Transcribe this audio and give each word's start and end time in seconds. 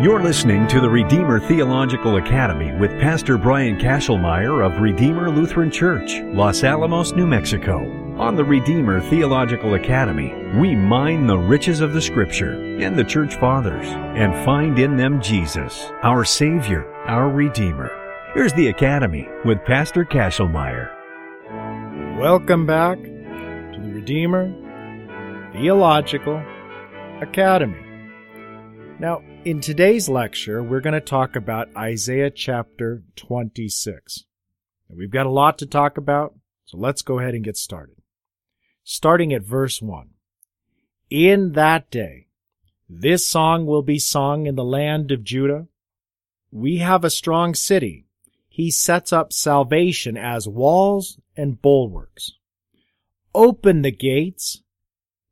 You're 0.00 0.22
listening 0.22 0.68
to 0.68 0.80
the 0.80 0.88
Redeemer 0.88 1.40
Theological 1.40 2.18
Academy 2.18 2.72
with 2.78 2.92
Pastor 3.00 3.36
Brian 3.36 3.76
Kachelmeier 3.78 4.64
of 4.64 4.80
Redeemer 4.80 5.28
Lutheran 5.28 5.72
Church, 5.72 6.20
Los 6.22 6.62
Alamos, 6.62 7.14
New 7.14 7.26
Mexico. 7.26 7.80
On 8.16 8.36
the 8.36 8.44
Redeemer 8.44 9.00
Theological 9.00 9.74
Academy, 9.74 10.32
we 10.56 10.76
mine 10.76 11.26
the 11.26 11.36
riches 11.36 11.80
of 11.80 11.94
the 11.94 12.00
Scripture 12.00 12.52
and 12.78 12.96
the 12.96 13.02
Church 13.02 13.34
Fathers 13.40 13.88
and 13.88 14.32
find 14.44 14.78
in 14.78 14.96
them 14.96 15.20
Jesus, 15.20 15.90
our 16.04 16.24
Savior, 16.24 16.88
our 17.06 17.28
Redeemer. 17.28 17.90
Here's 18.34 18.52
the 18.52 18.68
Academy 18.68 19.28
with 19.44 19.64
Pastor 19.64 20.04
Kachelmeier. 20.04 20.94
Welcome 22.16 22.66
back 22.66 23.02
to 23.02 23.80
the 23.82 23.92
Redeemer 23.92 24.54
Theological 25.54 26.40
Academy. 27.20 27.84
Now, 29.00 29.22
in 29.44 29.60
today's 29.60 30.08
lecture, 30.08 30.62
we're 30.62 30.80
going 30.80 30.94
to 30.94 31.00
talk 31.00 31.36
about 31.36 31.68
Isaiah 31.76 32.30
chapter 32.30 33.02
26. 33.16 34.24
we've 34.88 35.10
got 35.10 35.26
a 35.26 35.30
lot 35.30 35.58
to 35.58 35.66
talk 35.66 35.96
about, 35.96 36.34
so 36.64 36.76
let's 36.76 37.02
go 37.02 37.18
ahead 37.18 37.34
and 37.34 37.44
get 37.44 37.56
started. 37.56 37.96
Starting 38.82 39.32
at 39.32 39.42
verse 39.42 39.80
1. 39.80 40.10
In 41.10 41.52
that 41.52 41.90
day, 41.90 42.26
this 42.88 43.28
song 43.28 43.64
will 43.64 43.82
be 43.82 43.98
sung 43.98 44.46
in 44.46 44.56
the 44.56 44.64
land 44.64 45.12
of 45.12 45.22
Judah. 45.22 45.68
We 46.50 46.78
have 46.78 47.04
a 47.04 47.10
strong 47.10 47.54
city. 47.54 48.06
He 48.48 48.70
sets 48.70 49.12
up 49.12 49.32
salvation 49.32 50.16
as 50.16 50.48
walls 50.48 51.20
and 51.36 51.62
bulwarks. 51.62 52.32
Open 53.34 53.82
the 53.82 53.92
gates 53.92 54.62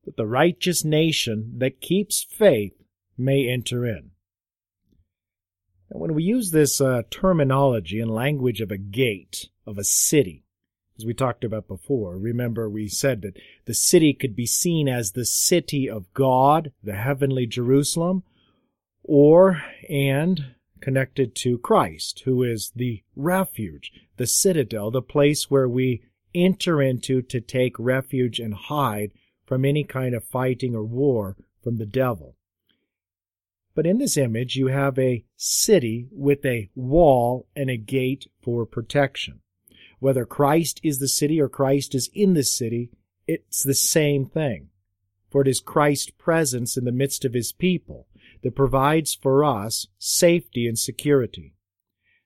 that 0.05 0.17
the 0.17 0.27
righteous 0.27 0.85
nation 0.85 1.55
that 1.59 1.81
keeps 1.81 2.23
faith 2.23 2.76
may 3.17 3.49
enter 3.49 3.87
in. 3.87 4.11
And 5.91 6.01
when 6.01 6.15
we 6.15 6.25
use 6.25 6.51
this 6.51 6.81
uh, 6.81 7.03
terminology 7.11 8.01
and 8.01 8.11
language 8.11 8.61
of 8.61 8.71
a 8.71 8.79
gate, 8.79 9.49
of 9.67 9.79
a 9.79 9.85
city, 9.85 10.45
as 10.99 11.05
we 11.05 11.15
talked 11.15 11.45
about 11.45 11.69
before, 11.69 12.17
remember 12.17 12.69
we 12.69 12.89
said 12.89 13.23
that 13.23 13.37
the 13.67 13.75
city 13.75 14.15
could 14.15 14.35
be 14.35 14.47
seen 14.47 14.89
as 14.89 15.13
the 15.13 15.27
city 15.27 15.89
of 15.89 16.13
God, 16.15 16.73
the 16.83 16.97
heavenly 16.97 17.47
Jerusalem, 17.47 18.23
or, 19.05 19.63
and 19.89 20.55
connected 20.81 21.35
to 21.35 21.59
Christ, 21.59 22.23
who 22.25 22.43
is 22.43 22.73
the 22.75 23.03
refuge, 23.15 23.93
the 24.17 24.27
citadel, 24.27 24.91
the 24.91 25.03
place 25.03 25.51
where 25.51 25.69
we 25.69 26.03
enter 26.35 26.83
into 26.83 27.23
to 27.23 27.41
take 27.41 27.79
refuge 27.79 28.41
and 28.41 28.55
hide 28.55 29.13
from 29.47 29.65
any 29.65 29.85
kind 29.85 30.15
of 30.15 30.25
fighting 30.25 30.75
or 30.75 30.85
war 30.85 31.37
from 31.63 31.77
the 31.79 31.87
devil. 31.87 32.36
But 33.77 33.87
in 33.87 33.99
this 33.99 34.17
image, 34.17 34.57
you 34.57 34.69
have 34.69 34.99
a 34.99 35.23
city 35.37 36.09
with 36.11 36.47
a 36.47 36.71
wall 36.75 37.47
and 37.55 37.69
a 37.69 37.77
gate 37.77 38.27
for 38.43 38.65
protection. 38.65 39.41
Whether 40.01 40.25
Christ 40.25 40.81
is 40.83 40.99
the 40.99 41.09
city 41.09 41.39
or 41.39 41.51
Christ 41.51 41.95
is 41.95 42.09
in 42.15 42.33
the 42.33 42.43
city, 42.43 42.91
it's 43.27 43.63
the 43.63 43.75
same 43.75 44.25
thing. 44.25 44.71
For 45.31 45.43
it 45.43 45.49
is 45.49 45.61
Christ's 45.61 46.11
presence 46.13 46.79
in 46.79 46.85
the 46.87 46.93
midst 46.93 47.27
of 47.27 47.35
his 47.35 47.53
people 47.53 48.07
that 48.43 48.57
provides 48.57 49.15
for 49.15 49.45
us 49.45 49.87
safety 49.99 50.67
and 50.67 50.79
security. 50.79 51.53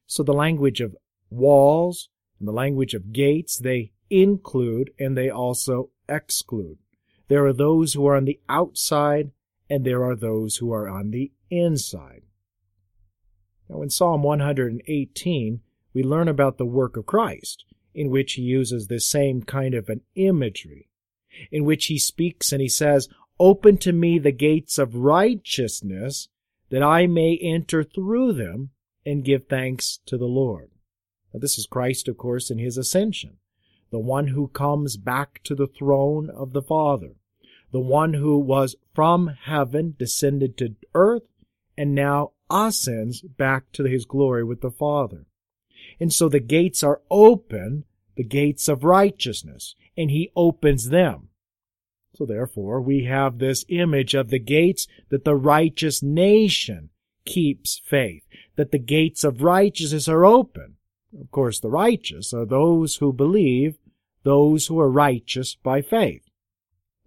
So 0.06 0.22
the 0.22 0.32
language 0.32 0.80
of 0.80 0.96
walls 1.30 2.10
and 2.38 2.46
the 2.46 2.52
language 2.52 2.94
of 2.94 3.12
gates, 3.12 3.58
they 3.58 3.90
include 4.08 4.92
and 5.00 5.16
they 5.16 5.28
also 5.28 5.90
exclude. 6.08 6.78
There 7.26 7.44
are 7.46 7.52
those 7.52 7.94
who 7.94 8.06
are 8.06 8.16
on 8.16 8.24
the 8.24 8.40
outside 8.48 9.32
and 9.70 9.86
there 9.86 10.04
are 10.04 10.16
those 10.16 10.56
who 10.56 10.72
are 10.72 10.88
on 10.88 11.12
the 11.12 11.30
inside. 11.48 12.22
Now, 13.68 13.82
in 13.82 13.90
Psalm 13.90 14.24
118, 14.24 15.60
we 15.94 16.02
learn 16.02 16.26
about 16.26 16.58
the 16.58 16.66
work 16.66 16.96
of 16.96 17.06
Christ, 17.06 17.64
in 17.94 18.10
which 18.10 18.32
he 18.32 18.42
uses 18.42 18.88
the 18.88 18.98
same 18.98 19.42
kind 19.42 19.74
of 19.74 19.88
an 19.88 20.00
imagery, 20.16 20.88
in 21.52 21.64
which 21.64 21.86
he 21.86 21.98
speaks 21.98 22.52
and 22.52 22.60
he 22.60 22.68
says, 22.68 23.08
Open 23.38 23.78
to 23.78 23.92
me 23.92 24.18
the 24.18 24.32
gates 24.32 24.76
of 24.76 24.96
righteousness, 24.96 26.28
that 26.70 26.82
I 26.82 27.06
may 27.06 27.38
enter 27.40 27.84
through 27.84 28.32
them 28.34 28.70
and 29.06 29.24
give 29.24 29.46
thanks 29.46 30.00
to 30.06 30.18
the 30.18 30.26
Lord. 30.26 30.70
Now, 31.32 31.40
this 31.40 31.58
is 31.58 31.66
Christ, 31.66 32.08
of 32.08 32.18
course, 32.18 32.50
in 32.50 32.58
his 32.58 32.76
ascension, 32.76 33.38
the 33.90 34.00
one 34.00 34.28
who 34.28 34.48
comes 34.48 34.96
back 34.96 35.40
to 35.44 35.54
the 35.54 35.68
throne 35.68 36.28
of 36.28 36.52
the 36.52 36.62
Father, 36.62 37.14
the 37.72 37.80
one 37.80 38.14
who 38.14 38.38
was 38.38 38.76
from 38.94 39.28
heaven, 39.44 39.94
descended 39.98 40.56
to 40.58 40.74
earth, 40.94 41.22
and 41.76 41.94
now 41.94 42.32
ascends 42.50 43.22
back 43.22 43.72
to 43.72 43.84
his 43.84 44.04
glory 44.04 44.44
with 44.44 44.60
the 44.60 44.70
Father. 44.70 45.26
And 45.98 46.12
so 46.12 46.28
the 46.28 46.40
gates 46.40 46.82
are 46.82 47.00
open, 47.10 47.84
the 48.16 48.24
gates 48.24 48.68
of 48.68 48.84
righteousness, 48.84 49.76
and 49.96 50.10
he 50.10 50.30
opens 50.34 50.88
them. 50.88 51.28
So 52.14 52.26
therefore, 52.26 52.80
we 52.80 53.04
have 53.04 53.38
this 53.38 53.64
image 53.68 54.14
of 54.14 54.30
the 54.30 54.38
gates 54.38 54.86
that 55.10 55.24
the 55.24 55.36
righteous 55.36 56.02
nation 56.02 56.90
keeps 57.24 57.80
faith, 57.84 58.24
that 58.56 58.72
the 58.72 58.78
gates 58.78 59.24
of 59.24 59.42
righteousness 59.42 60.08
are 60.08 60.24
open. 60.24 60.76
Of 61.18 61.30
course, 61.30 61.60
the 61.60 61.70
righteous 61.70 62.32
are 62.32 62.44
those 62.44 62.96
who 62.96 63.12
believe, 63.12 63.78
those 64.22 64.66
who 64.66 64.78
are 64.80 64.90
righteous 64.90 65.54
by 65.54 65.82
faith. 65.82 66.29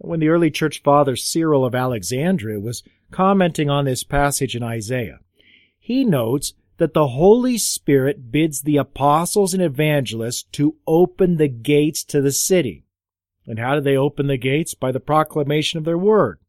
When 0.04 0.20
the 0.20 0.28
early 0.28 0.52
church 0.52 0.84
father 0.84 1.16
Cyril 1.16 1.64
of 1.64 1.74
Alexandria 1.74 2.60
was 2.60 2.84
commenting 3.10 3.70
on 3.70 3.86
this 3.86 4.04
passage 4.04 4.54
in 4.54 4.62
Isaiah. 4.62 5.20
He 5.80 6.04
notes 6.04 6.54
that 6.78 6.94
the 6.94 7.08
Holy 7.08 7.58
Spirit 7.58 8.30
bids 8.30 8.64
the 8.64 8.76
apostles 8.76 9.54
and 9.54 9.64
evangelists 9.64 10.44
to 10.52 10.76
open 10.86 11.38
the 11.38 11.48
gates 11.48 12.04
to 12.06 12.22
the 12.22 12.34
city. 12.34 12.84
And 13.48 13.60
how 13.60 13.76
do 13.76 13.82
they 13.82 13.96
open 13.96 14.28
the 14.28 14.36
gates? 14.36 14.74
By 14.74 14.92
the 14.92 15.00
proclamation 15.00 15.78
of 15.78 15.86
their 15.86 15.98
word. 15.98 16.40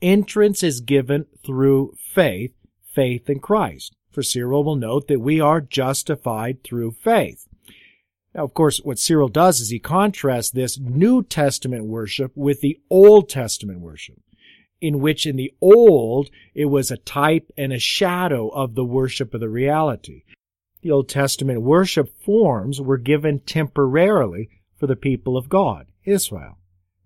Entrance 0.00 0.62
is 0.62 0.80
given 0.80 1.26
through 1.44 1.96
faith, 1.98 2.54
faith 2.94 3.28
in 3.28 3.40
Christ. 3.40 3.96
For 4.12 4.22
Cyril 4.22 4.62
will 4.62 4.76
note 4.76 5.08
that 5.08 5.20
we 5.20 5.40
are 5.40 5.60
justified 5.60 6.62
through 6.62 6.92
faith. 6.92 7.45
Now, 8.36 8.44
of 8.44 8.52
course, 8.52 8.82
what 8.84 8.98
Cyril 8.98 9.28
does 9.28 9.60
is 9.60 9.70
he 9.70 9.78
contrasts 9.78 10.50
this 10.50 10.78
New 10.78 11.22
Testament 11.22 11.86
worship 11.86 12.32
with 12.34 12.60
the 12.60 12.78
Old 12.90 13.30
Testament 13.30 13.80
worship 13.80 14.18
in 14.78 15.00
which 15.00 15.26
in 15.26 15.36
the 15.36 15.54
old 15.62 16.28
it 16.54 16.66
was 16.66 16.90
a 16.90 16.98
type 16.98 17.50
and 17.56 17.72
a 17.72 17.78
shadow 17.78 18.48
of 18.48 18.74
the 18.74 18.84
worship 18.84 19.32
of 19.32 19.40
the 19.40 19.48
reality. 19.48 20.22
The 20.82 20.90
Old 20.90 21.08
Testament 21.08 21.62
worship 21.62 22.12
forms 22.22 22.78
were 22.78 22.98
given 22.98 23.40
temporarily 23.40 24.50
for 24.78 24.86
the 24.86 24.96
people 24.96 25.38
of 25.38 25.48
God, 25.48 25.86
Israel. 26.04 26.58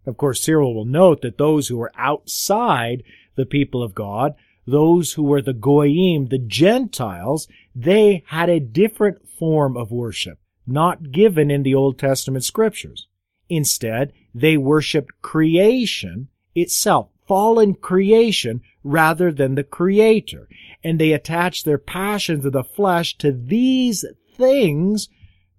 Of 0.06 0.16
course, 0.16 0.42
Cyril 0.42 0.74
will 0.74 0.84
note 0.84 1.22
that 1.22 1.38
those 1.38 1.68
who 1.68 1.76
were 1.76 1.92
outside 1.96 3.04
the 3.36 3.46
people 3.46 3.84
of 3.84 3.94
God, 3.94 4.34
those 4.66 5.12
who 5.12 5.22
were 5.22 5.42
the 5.42 5.52
Goyim, 5.52 6.26
the 6.26 6.38
Gentiles, 6.44 7.46
they 7.72 8.24
had 8.26 8.50
a 8.50 8.58
different 8.58 9.28
form 9.38 9.76
of 9.76 9.92
worship, 9.92 10.40
not 10.70 11.12
given 11.12 11.50
in 11.50 11.62
the 11.62 11.74
Old 11.74 11.98
Testament 11.98 12.44
scriptures. 12.44 13.06
Instead, 13.48 14.12
they 14.34 14.56
worshiped 14.56 15.22
creation 15.22 16.28
itself, 16.54 17.08
fallen 17.26 17.74
creation 17.74 18.60
rather 18.84 19.32
than 19.32 19.54
the 19.54 19.64
creator. 19.64 20.48
And 20.82 20.98
they 20.98 21.12
attach 21.12 21.64
their 21.64 21.78
passions 21.78 22.44
of 22.44 22.52
the 22.52 22.64
flesh 22.64 23.16
to 23.18 23.32
these 23.32 24.04
things 24.36 25.08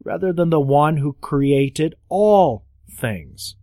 rather 0.03 0.33
than 0.33 0.49
the 0.49 0.59
one 0.59 0.97
who 0.97 1.13
created 1.13 1.95
all 2.09 2.65
things. 2.89 3.55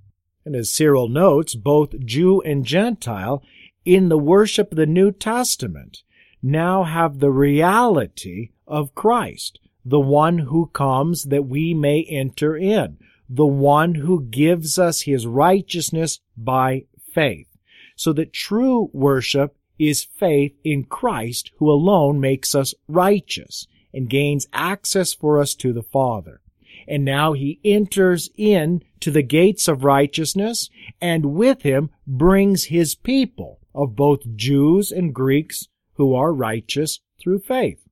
And 0.44 0.54
as 0.54 0.72
Cyril 0.72 1.08
notes, 1.08 1.54
both 1.54 1.98
Jew 2.04 2.40
and 2.42 2.64
Gentile 2.64 3.42
in 3.84 4.08
the 4.08 4.18
worship 4.18 4.70
of 4.70 4.76
the 4.76 4.86
New 4.86 5.12
Testament 5.12 6.02
now 6.42 6.84
have 6.84 7.18
the 7.18 7.30
reality 7.30 8.50
of 8.66 8.94
Christ, 8.94 9.58
the 9.88 10.00
one 10.00 10.38
who 10.38 10.66
comes 10.66 11.24
that 11.24 11.46
we 11.46 11.72
may 11.72 12.04
enter 12.04 12.56
in, 12.56 12.98
the 13.28 13.46
one 13.46 13.94
who 13.94 14.22
gives 14.24 14.78
us 14.78 15.02
his 15.02 15.26
righteousness 15.26 16.20
by 16.36 16.84
faith 17.14 17.48
so 17.96 18.12
that 18.12 18.32
true 18.32 18.90
worship 18.92 19.56
is 19.78 20.04
faith 20.04 20.54
in 20.62 20.84
Christ 20.84 21.50
who 21.56 21.70
alone 21.70 22.20
makes 22.20 22.54
us 22.54 22.74
righteous 22.86 23.66
and 23.92 24.10
gains 24.10 24.46
access 24.52 25.14
for 25.14 25.40
us 25.40 25.54
to 25.56 25.72
the 25.72 25.82
Father. 25.82 26.40
And 26.86 27.04
now 27.04 27.32
he 27.32 27.60
enters 27.64 28.30
in 28.36 28.82
to 29.00 29.10
the 29.10 29.22
gates 29.22 29.68
of 29.68 29.84
righteousness 29.84 30.70
and 31.00 31.34
with 31.34 31.62
him 31.62 31.90
brings 32.06 32.64
his 32.64 32.94
people 32.94 33.58
of 33.74 33.96
both 33.96 34.36
Jews 34.36 34.92
and 34.92 35.14
Greeks 35.14 35.66
who 35.94 36.14
are 36.14 36.32
righteous 36.32 37.00
through 37.20 37.40
faith. 37.40 37.87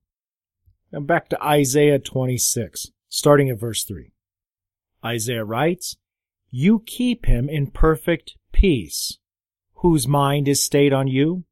Now 0.91 1.01
back 1.01 1.29
to 1.29 1.43
Isaiah 1.43 1.99
26, 1.99 2.91
starting 3.09 3.49
at 3.49 3.59
verse 3.59 3.83
3. 3.83 4.11
Isaiah 5.03 5.43
writes, 5.43 5.97
You 6.49 6.83
keep 6.85 7.25
him 7.25 7.49
in 7.49 7.71
perfect 7.71 8.35
peace 8.51 9.17
whose 9.81 10.07
mind 10.07 10.47
is 10.47 10.63
stayed 10.63 10.91
on 10.91 11.07
you, 11.07 11.43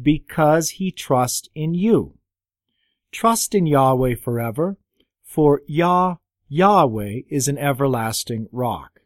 because 0.00 0.70
he 0.70 0.90
trusts 0.90 1.48
in 1.54 1.74
you. 1.74 2.18
Trust 3.10 3.54
in 3.54 3.66
Yahweh 3.66 4.14
forever, 4.14 4.76
for 5.24 5.62
Yah, 5.66 6.16
Yahweh 6.48 7.20
is 7.30 7.48
an 7.48 7.56
everlasting 7.56 8.46
rock. 8.52 9.00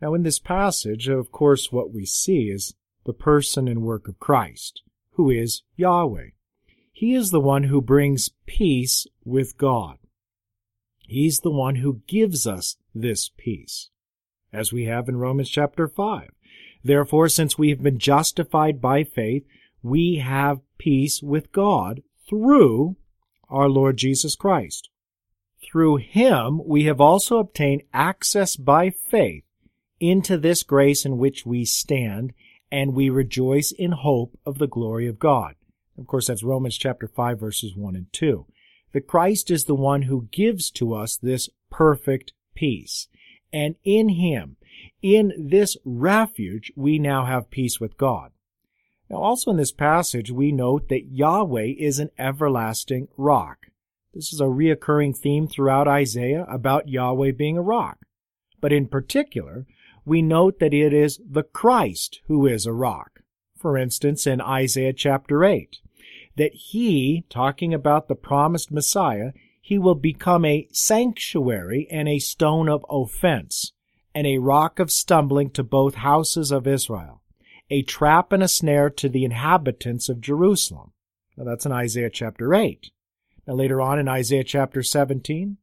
Now 0.00 0.14
in 0.14 0.22
this 0.22 0.38
passage, 0.38 1.08
of 1.08 1.32
course, 1.32 1.72
what 1.72 1.92
we 1.92 2.06
see 2.06 2.50
is 2.50 2.74
the 3.04 3.12
person 3.12 3.66
and 3.66 3.82
work 3.82 4.06
of 4.06 4.20
Christ, 4.20 4.82
who 5.12 5.28
is 5.28 5.62
Yahweh. 5.76 6.30
He 7.02 7.14
is 7.14 7.32
the 7.32 7.40
one 7.40 7.64
who 7.64 7.82
brings 7.82 8.30
peace 8.46 9.08
with 9.24 9.58
God. 9.58 9.98
He's 11.08 11.40
the 11.40 11.50
one 11.50 11.74
who 11.74 12.02
gives 12.06 12.46
us 12.46 12.76
this 12.94 13.28
peace, 13.36 13.90
as 14.52 14.72
we 14.72 14.84
have 14.84 15.08
in 15.08 15.16
Romans 15.16 15.50
chapter 15.50 15.88
5. 15.88 16.30
Therefore, 16.84 17.28
since 17.28 17.58
we 17.58 17.70
have 17.70 17.82
been 17.82 17.98
justified 17.98 18.80
by 18.80 19.02
faith, 19.02 19.44
we 19.82 20.18
have 20.18 20.60
peace 20.78 21.20
with 21.20 21.50
God 21.50 22.02
through 22.28 22.94
our 23.50 23.68
Lord 23.68 23.96
Jesus 23.96 24.36
Christ. 24.36 24.88
Through 25.60 25.96
him 25.96 26.60
we 26.64 26.84
have 26.84 27.00
also 27.00 27.38
obtained 27.38 27.82
access 27.92 28.54
by 28.54 28.90
faith 28.90 29.42
into 29.98 30.38
this 30.38 30.62
grace 30.62 31.04
in 31.04 31.18
which 31.18 31.44
we 31.44 31.64
stand, 31.64 32.32
and 32.70 32.94
we 32.94 33.10
rejoice 33.10 33.72
in 33.72 33.90
hope 33.90 34.38
of 34.46 34.58
the 34.58 34.68
glory 34.68 35.08
of 35.08 35.18
God. 35.18 35.56
Of 36.02 36.08
course, 36.08 36.26
that's 36.26 36.42
Romans 36.42 36.76
chapter 36.76 37.06
5 37.06 37.38
verses 37.38 37.76
1 37.76 37.94
and 37.94 38.12
2. 38.12 38.44
The 38.92 39.00
Christ 39.00 39.52
is 39.52 39.66
the 39.66 39.74
one 39.76 40.02
who 40.02 40.28
gives 40.32 40.68
to 40.72 40.94
us 40.94 41.16
this 41.16 41.48
perfect 41.70 42.32
peace. 42.56 43.06
And 43.52 43.76
in 43.84 44.08
him, 44.08 44.56
in 45.00 45.32
this 45.38 45.76
refuge, 45.84 46.72
we 46.74 46.98
now 46.98 47.24
have 47.24 47.52
peace 47.52 47.78
with 47.78 47.96
God. 47.96 48.32
Now, 49.08 49.18
also 49.18 49.52
in 49.52 49.58
this 49.58 49.70
passage, 49.70 50.32
we 50.32 50.50
note 50.50 50.88
that 50.88 51.12
Yahweh 51.12 51.74
is 51.78 52.00
an 52.00 52.10
everlasting 52.18 53.06
rock. 53.16 53.66
This 54.12 54.32
is 54.32 54.40
a 54.40 54.46
reoccurring 54.46 55.16
theme 55.16 55.46
throughout 55.46 55.86
Isaiah 55.86 56.46
about 56.48 56.88
Yahweh 56.88 57.30
being 57.30 57.56
a 57.56 57.62
rock. 57.62 57.98
But 58.60 58.72
in 58.72 58.88
particular, 58.88 59.66
we 60.04 60.20
note 60.20 60.58
that 60.58 60.74
it 60.74 60.92
is 60.92 61.20
the 61.24 61.44
Christ 61.44 62.22
who 62.26 62.44
is 62.44 62.66
a 62.66 62.72
rock. 62.72 63.20
For 63.62 63.78
instance, 63.78 64.26
in 64.26 64.40
Isaiah 64.40 64.92
chapter 64.92 65.44
8, 65.44 65.78
that 66.36 66.52
he, 66.54 67.24
talking 67.28 67.74
about 67.74 68.08
the 68.08 68.14
promised 68.14 68.70
Messiah, 68.70 69.32
he 69.60 69.78
will 69.78 69.94
become 69.94 70.44
a 70.44 70.68
sanctuary 70.72 71.86
and 71.90 72.08
a 72.08 72.18
stone 72.18 72.68
of 72.68 72.84
offense, 72.90 73.72
and 74.14 74.26
a 74.26 74.38
rock 74.38 74.78
of 74.78 74.90
stumbling 74.90 75.50
to 75.50 75.62
both 75.62 75.94
houses 75.96 76.50
of 76.50 76.66
Israel, 76.66 77.22
a 77.70 77.82
trap 77.82 78.32
and 78.32 78.42
a 78.42 78.48
snare 78.48 78.90
to 78.90 79.08
the 79.08 79.24
inhabitants 79.24 80.08
of 80.08 80.20
Jerusalem. 80.20 80.92
Now 81.36 81.44
that's 81.44 81.64
in 81.64 81.72
Isaiah 81.72 82.10
chapter 82.10 82.54
8. 82.54 82.90
Now 83.46 83.54
later 83.54 83.80
on 83.80 83.98
in 83.98 84.08
Isaiah 84.08 84.44
chapter 84.44 84.82
17, 84.82 85.58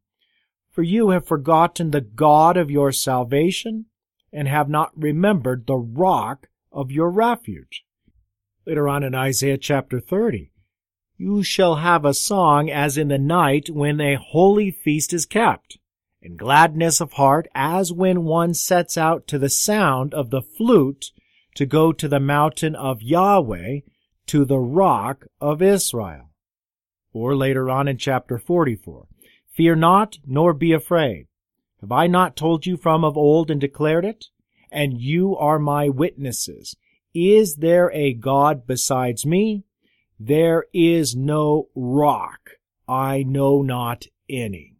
for 0.71 0.83
you 0.83 1.09
have 1.09 1.27
forgotten 1.27 1.91
the 1.91 2.01
God 2.01 2.57
of 2.57 2.71
your 2.71 2.91
salvation 2.91 3.85
and 4.31 4.47
have 4.47 4.69
not 4.69 4.91
remembered 4.95 5.65
the 5.65 5.77
rock 5.77 6.47
of 6.71 6.91
your 6.91 7.09
refuge. 7.09 7.83
Later 8.65 8.87
on 8.87 9.03
in 9.03 9.15
Isaiah 9.15 9.57
chapter 9.57 9.99
30, 9.99 10.51
you 11.19 11.43
shall 11.43 11.75
have 11.75 12.05
a 12.05 12.13
song 12.13 12.69
as 12.69 12.97
in 12.97 13.09
the 13.09 13.17
night 13.17 13.69
when 13.69 13.99
a 13.99 14.15
holy 14.15 14.71
feast 14.71 15.11
is 15.11 15.25
kept, 15.25 15.77
and 16.23 16.39
gladness 16.39 17.01
of 17.01 17.13
heart 17.13 17.45
as 17.53 17.91
when 17.91 18.23
one 18.23 18.53
sets 18.53 18.97
out 18.97 19.27
to 19.27 19.37
the 19.37 19.49
sound 19.49 20.13
of 20.13 20.29
the 20.29 20.41
flute 20.41 21.11
to 21.55 21.65
go 21.65 21.91
to 21.91 22.07
the 22.07 22.21
mountain 22.21 22.73
of 22.73 23.01
Yahweh, 23.01 23.79
to 24.27 24.45
the 24.45 24.59
rock 24.59 25.25
of 25.41 25.61
Israel. 25.61 26.29
Or 27.11 27.35
later 27.35 27.69
on 27.69 27.89
in 27.89 27.97
chapter 27.97 28.37
44, 28.37 29.07
Fear 29.51 29.75
not, 29.75 30.19
nor 30.25 30.53
be 30.53 30.71
afraid. 30.71 31.27
Have 31.81 31.91
I 31.91 32.07
not 32.07 32.37
told 32.37 32.65
you 32.65 32.77
from 32.77 33.03
of 33.03 33.17
old 33.17 33.51
and 33.51 33.59
declared 33.59 34.05
it? 34.05 34.27
And 34.71 35.01
you 35.01 35.35
are 35.35 35.59
my 35.59 35.89
witnesses. 35.89 36.77
Is 37.13 37.57
there 37.57 37.91
a 37.91 38.13
God 38.13 38.65
besides 38.65 39.25
me? 39.25 39.65
There 40.19 40.65
is 40.73 41.15
no 41.15 41.69
rock. 41.75 42.51
I 42.87 43.23
know 43.23 43.61
not 43.61 44.07
any. 44.29 44.75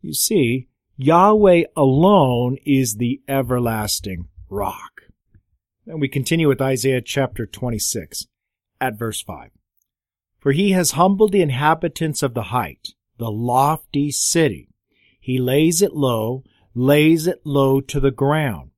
You 0.00 0.14
see, 0.14 0.68
Yahweh 0.96 1.64
alone 1.76 2.56
is 2.64 2.96
the 2.96 3.20
everlasting 3.28 4.28
rock. 4.48 5.02
And 5.86 6.00
we 6.00 6.08
continue 6.08 6.48
with 6.48 6.62
Isaiah 6.62 7.02
chapter 7.02 7.44
26 7.44 8.26
at 8.80 8.98
verse 8.98 9.20
5. 9.20 9.50
For 10.38 10.52
he 10.52 10.70
has 10.70 10.92
humbled 10.92 11.32
the 11.32 11.42
inhabitants 11.42 12.22
of 12.22 12.32
the 12.32 12.44
height, 12.44 12.94
the 13.18 13.30
lofty 13.30 14.10
city. 14.10 14.68
He 15.20 15.38
lays 15.38 15.82
it 15.82 15.94
low, 15.94 16.44
lays 16.74 17.26
it 17.26 17.42
low 17.44 17.80
to 17.82 18.00
the 18.00 18.10
ground, 18.10 18.70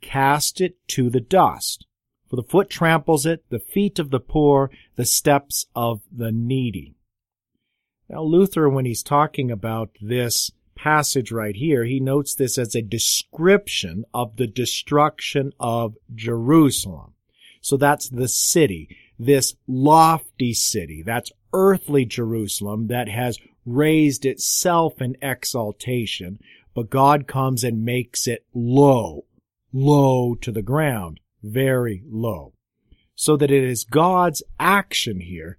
cast 0.00 0.60
it 0.60 0.76
to 0.88 1.08
the 1.08 1.20
dust. 1.20 1.86
For 2.32 2.36
the 2.36 2.48
foot 2.48 2.70
tramples 2.70 3.26
it, 3.26 3.44
the 3.50 3.58
feet 3.58 3.98
of 3.98 4.08
the 4.08 4.18
poor, 4.18 4.70
the 4.96 5.04
steps 5.04 5.66
of 5.76 6.00
the 6.10 6.32
needy. 6.32 6.94
Now, 8.08 8.22
Luther, 8.22 8.70
when 8.70 8.86
he's 8.86 9.02
talking 9.02 9.50
about 9.50 9.90
this 10.00 10.50
passage 10.74 11.30
right 11.30 11.54
here, 11.54 11.84
he 11.84 12.00
notes 12.00 12.34
this 12.34 12.56
as 12.56 12.74
a 12.74 12.80
description 12.80 14.06
of 14.14 14.36
the 14.36 14.46
destruction 14.46 15.52
of 15.60 15.96
Jerusalem. 16.14 17.12
So 17.60 17.76
that's 17.76 18.08
the 18.08 18.28
city, 18.28 18.96
this 19.18 19.54
lofty 19.68 20.54
city, 20.54 21.02
that's 21.04 21.32
earthly 21.52 22.06
Jerusalem 22.06 22.86
that 22.86 23.10
has 23.10 23.38
raised 23.66 24.24
itself 24.24 25.02
in 25.02 25.18
exaltation, 25.20 26.38
but 26.74 26.88
God 26.88 27.26
comes 27.26 27.62
and 27.62 27.84
makes 27.84 28.26
it 28.26 28.46
low, 28.54 29.26
low 29.70 30.34
to 30.36 30.50
the 30.50 30.62
ground 30.62 31.20
very 31.42 32.02
low. 32.08 32.54
So 33.14 33.36
that 33.36 33.50
it 33.50 33.62
is 33.62 33.84
God's 33.84 34.42
action 34.58 35.20
here. 35.20 35.56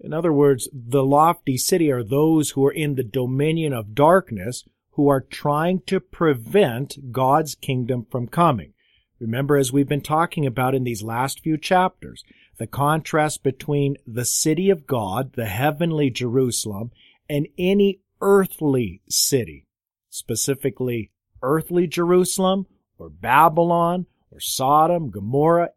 In 0.00 0.12
other 0.12 0.32
words, 0.32 0.68
the 0.72 1.04
lofty 1.04 1.56
city 1.56 1.90
are 1.90 2.04
those 2.04 2.50
who 2.50 2.64
are 2.66 2.72
in 2.72 2.94
the 2.94 3.04
dominion 3.04 3.72
of 3.72 3.94
darkness 3.94 4.64
who 4.92 5.08
are 5.08 5.20
trying 5.20 5.80
to 5.86 6.00
prevent 6.00 7.12
God's 7.12 7.54
kingdom 7.54 8.06
from 8.10 8.26
coming. 8.26 8.72
Remember, 9.18 9.56
as 9.56 9.72
we've 9.72 9.88
been 9.88 10.00
talking 10.00 10.46
about 10.46 10.74
in 10.74 10.84
these 10.84 11.02
last 11.02 11.40
few 11.40 11.58
chapters, 11.58 12.24
the 12.58 12.66
contrast 12.66 13.42
between 13.42 13.96
the 14.06 14.24
city 14.24 14.70
of 14.70 14.86
God, 14.86 15.34
the 15.34 15.46
heavenly 15.46 16.10
Jerusalem, 16.10 16.90
and 17.28 17.46
any 17.58 18.00
earthly 18.20 19.02
city, 19.08 19.66
specifically 20.08 21.10
earthly 21.42 21.86
Jerusalem 21.86 22.66
or 22.98 23.08
Babylon 23.08 24.06
or 24.30 24.40
Sodom, 24.40 25.10
Gomorrah, 25.10 25.70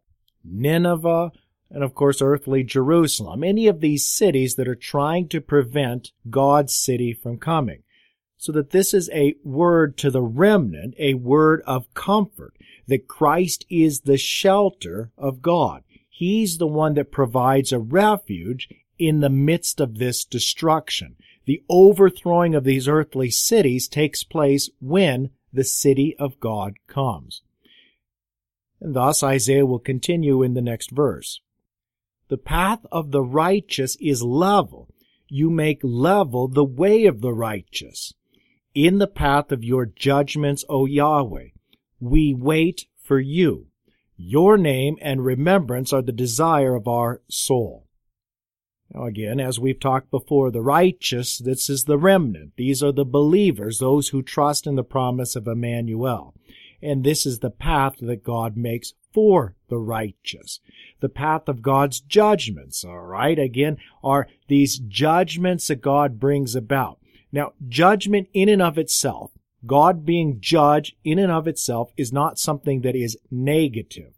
Nineveh, 0.44 1.32
and 1.70 1.82
of 1.82 1.94
course 1.94 2.22
earthly 2.22 2.62
Jerusalem, 2.62 3.42
any 3.42 3.66
of 3.66 3.80
these 3.80 4.06
cities 4.06 4.54
that 4.54 4.68
are 4.68 4.74
trying 4.74 5.28
to 5.28 5.40
prevent 5.40 6.12
God's 6.30 6.74
city 6.74 7.12
from 7.12 7.38
coming. 7.38 7.82
So 8.36 8.52
that 8.52 8.70
this 8.70 8.92
is 8.92 9.08
a 9.10 9.36
word 9.42 9.96
to 9.98 10.10
the 10.10 10.22
remnant, 10.22 10.94
a 10.98 11.14
word 11.14 11.62
of 11.66 11.92
comfort, 11.94 12.54
that 12.86 13.08
Christ 13.08 13.64
is 13.70 14.00
the 14.00 14.18
shelter 14.18 15.10
of 15.16 15.40
God. 15.40 15.82
He's 16.08 16.58
the 16.58 16.66
one 16.66 16.94
that 16.94 17.10
provides 17.10 17.72
a 17.72 17.78
refuge 17.78 18.68
in 18.98 19.20
the 19.20 19.30
midst 19.30 19.80
of 19.80 19.98
this 19.98 20.24
destruction. 20.24 21.16
The 21.46 21.62
overthrowing 21.68 22.54
of 22.54 22.64
these 22.64 22.86
earthly 22.86 23.30
cities 23.30 23.88
takes 23.88 24.22
place 24.22 24.70
when 24.80 25.30
the 25.52 25.64
city 25.64 26.14
of 26.18 26.38
God 26.38 26.74
comes. 26.86 27.42
And 28.80 28.94
thus 28.94 29.22
Isaiah 29.22 29.66
will 29.66 29.78
continue 29.78 30.42
in 30.42 30.54
the 30.54 30.62
next 30.62 30.90
verse. 30.90 31.40
The 32.28 32.38
path 32.38 32.80
of 32.90 33.10
the 33.10 33.22
righteous 33.22 33.96
is 34.00 34.22
level. 34.22 34.88
You 35.28 35.50
make 35.50 35.80
level 35.82 36.48
the 36.48 36.64
way 36.64 37.06
of 37.06 37.20
the 37.20 37.32
righteous. 37.32 38.14
In 38.74 38.98
the 38.98 39.06
path 39.06 39.52
of 39.52 39.62
your 39.62 39.86
judgments, 39.86 40.64
O 40.68 40.86
Yahweh, 40.86 41.48
we 42.00 42.34
wait 42.34 42.86
for 43.02 43.20
you. 43.20 43.68
Your 44.16 44.56
name 44.56 44.96
and 45.00 45.24
remembrance 45.24 45.92
are 45.92 46.02
the 46.02 46.12
desire 46.12 46.74
of 46.74 46.88
our 46.88 47.20
soul. 47.28 47.86
Now 48.92 49.04
again, 49.06 49.40
as 49.40 49.58
we've 49.58 49.80
talked 49.80 50.10
before, 50.10 50.50
the 50.50 50.60
righteous, 50.60 51.38
this 51.38 51.68
is 51.68 51.84
the 51.84 51.98
remnant. 51.98 52.52
These 52.56 52.82
are 52.82 52.92
the 52.92 53.04
believers, 53.04 53.78
those 53.78 54.08
who 54.08 54.22
trust 54.22 54.66
in 54.66 54.76
the 54.76 54.84
promise 54.84 55.34
of 55.34 55.46
Emmanuel. 55.46 56.34
And 56.82 57.04
this 57.04 57.24
is 57.26 57.38
the 57.38 57.50
path 57.50 57.94
that 58.00 58.24
God 58.24 58.56
makes 58.56 58.92
for 59.12 59.54
the 59.68 59.78
righteous. 59.78 60.60
The 61.00 61.08
path 61.08 61.48
of 61.48 61.62
God's 61.62 62.00
judgments, 62.00 62.84
all 62.84 63.00
right? 63.00 63.38
Again, 63.38 63.78
are 64.02 64.28
these 64.48 64.78
judgments 64.78 65.68
that 65.68 65.80
God 65.80 66.18
brings 66.18 66.54
about. 66.54 66.98
Now, 67.32 67.52
judgment 67.68 68.28
in 68.32 68.48
and 68.48 68.62
of 68.62 68.78
itself, 68.78 69.32
God 69.66 70.04
being 70.04 70.40
judge 70.40 70.96
in 71.04 71.18
and 71.18 71.32
of 71.32 71.48
itself 71.48 71.90
is 71.96 72.12
not 72.12 72.38
something 72.38 72.82
that 72.82 72.96
is 72.96 73.16
negative. 73.30 74.12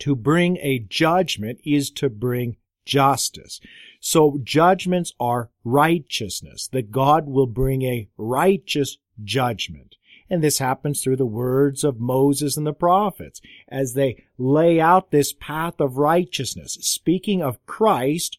To 0.00 0.16
bring 0.16 0.56
a 0.58 0.78
judgment 0.78 1.60
is 1.64 1.90
to 1.92 2.08
bring 2.08 2.56
justice. 2.84 3.60
So 4.00 4.40
judgments 4.42 5.12
are 5.20 5.50
righteousness, 5.64 6.68
that 6.72 6.90
God 6.90 7.26
will 7.26 7.46
bring 7.46 7.82
a 7.82 8.08
righteous 8.16 8.98
judgment. 9.22 9.96
And 10.32 10.42
this 10.42 10.60
happens 10.60 11.02
through 11.02 11.16
the 11.16 11.26
words 11.26 11.84
of 11.84 12.00
Moses 12.00 12.56
and 12.56 12.66
the 12.66 12.72
prophets 12.72 13.42
as 13.68 13.92
they 13.92 14.24
lay 14.38 14.80
out 14.80 15.10
this 15.10 15.34
path 15.34 15.78
of 15.78 15.98
righteousness, 15.98 16.78
speaking 16.80 17.42
of 17.42 17.62
Christ, 17.66 18.38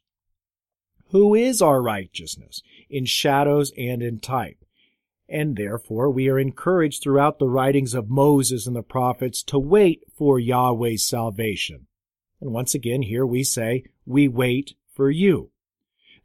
who 1.11 1.35
is 1.35 1.61
our 1.61 1.83
righteousness 1.83 2.63
in 2.89 3.05
shadows 3.05 3.71
and 3.77 4.01
in 4.01 4.19
type. 4.19 4.65
And 5.29 5.55
therefore 5.55 6.09
we 6.09 6.29
are 6.29 6.39
encouraged 6.39 7.03
throughout 7.03 7.37
the 7.37 7.47
writings 7.47 7.93
of 7.93 8.09
Moses 8.09 8.65
and 8.65 8.75
the 8.75 8.81
prophets 8.81 9.43
to 9.43 9.59
wait 9.59 10.01
for 10.17 10.39
Yahweh's 10.39 11.05
salvation. 11.07 11.85
And 12.41 12.51
once 12.51 12.73
again, 12.73 13.03
here 13.03 13.23
we 13.25 13.43
say, 13.43 13.83
we 14.03 14.27
wait 14.27 14.73
for 14.95 15.11
you. 15.11 15.51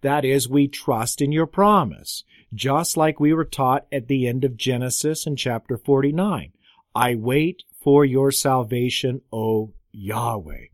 That 0.00 0.24
is, 0.24 0.48
we 0.48 0.66
trust 0.66 1.20
in 1.20 1.30
your 1.30 1.46
promise, 1.46 2.24
just 2.54 2.96
like 2.96 3.20
we 3.20 3.32
were 3.32 3.44
taught 3.44 3.86
at 3.92 4.08
the 4.08 4.26
end 4.26 4.44
of 4.44 4.56
Genesis 4.56 5.26
in 5.26 5.36
chapter 5.36 5.76
49. 5.76 6.52
I 6.94 7.14
wait 7.14 7.62
for 7.82 8.04
your 8.04 8.30
salvation, 8.32 9.20
O 9.32 9.74
Yahweh. 9.92 10.66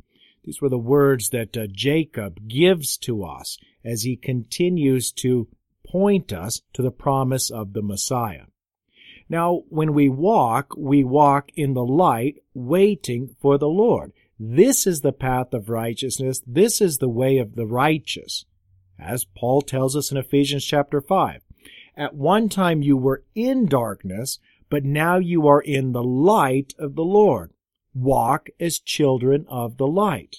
These 0.45 0.61
were 0.61 0.69
the 0.69 0.79
words 0.79 1.31
that 1.31 1.57
uh, 1.57 1.67
Jacob 1.71 2.49
gives 2.49 2.97
to 2.99 3.25
us 3.25 3.59
as 3.85 4.03
he 4.03 4.17
continues 4.17 5.11
to 5.13 5.49
point 5.87 6.33
us 6.33 6.63
to 6.75 6.83
the 6.83 6.91
promise 6.91 7.51
of 7.51 7.73
the 7.73 7.83
Messiah. 7.83 8.45
Now, 9.29 9.63
when 9.69 9.95
we 9.95 10.09
walk, 10.09 10.75
we 10.77 11.03
walk 11.03 11.51
in 11.55 11.73
the 11.73 11.85
light, 11.85 12.37
waiting 12.53 13.35
for 13.41 13.57
the 13.57 13.69
Lord. 13.69 14.13
This 14.39 14.87
is 14.87 15.01
the 15.01 15.13
path 15.13 15.55
of 15.55 15.71
righteousness. 15.71 16.43
This 16.47 16.81
is 16.81 16.99
the 16.99 17.09
way 17.09 17.39
of 17.39 17.55
the 17.55 17.67
righteous. 17.67 18.45
As 18.99 19.25
Paul 19.25 19.63
tells 19.63 19.97
us 19.97 20.11
in 20.11 20.19
Ephesians 20.19 20.65
chapter 20.65 21.01
5. 21.01 21.41
At 21.97 22.15
one 22.15 22.49
time 22.49 22.83
you 22.83 22.97
were 22.97 23.23
in 23.35 23.67
darkness, 23.67 24.39
but 24.69 24.85
now 24.85 25.19
you 25.19 25.47
are 25.47 25.61
in 25.61 25.93
the 25.93 26.03
light 26.03 26.75
of 26.79 26.97
the 26.97 27.05
Lord. 27.05 27.53
Walk 27.95 28.49
as 28.59 28.81
children 28.81 29.47
of 29.49 29.77
the 29.77 29.87
light. 29.87 30.39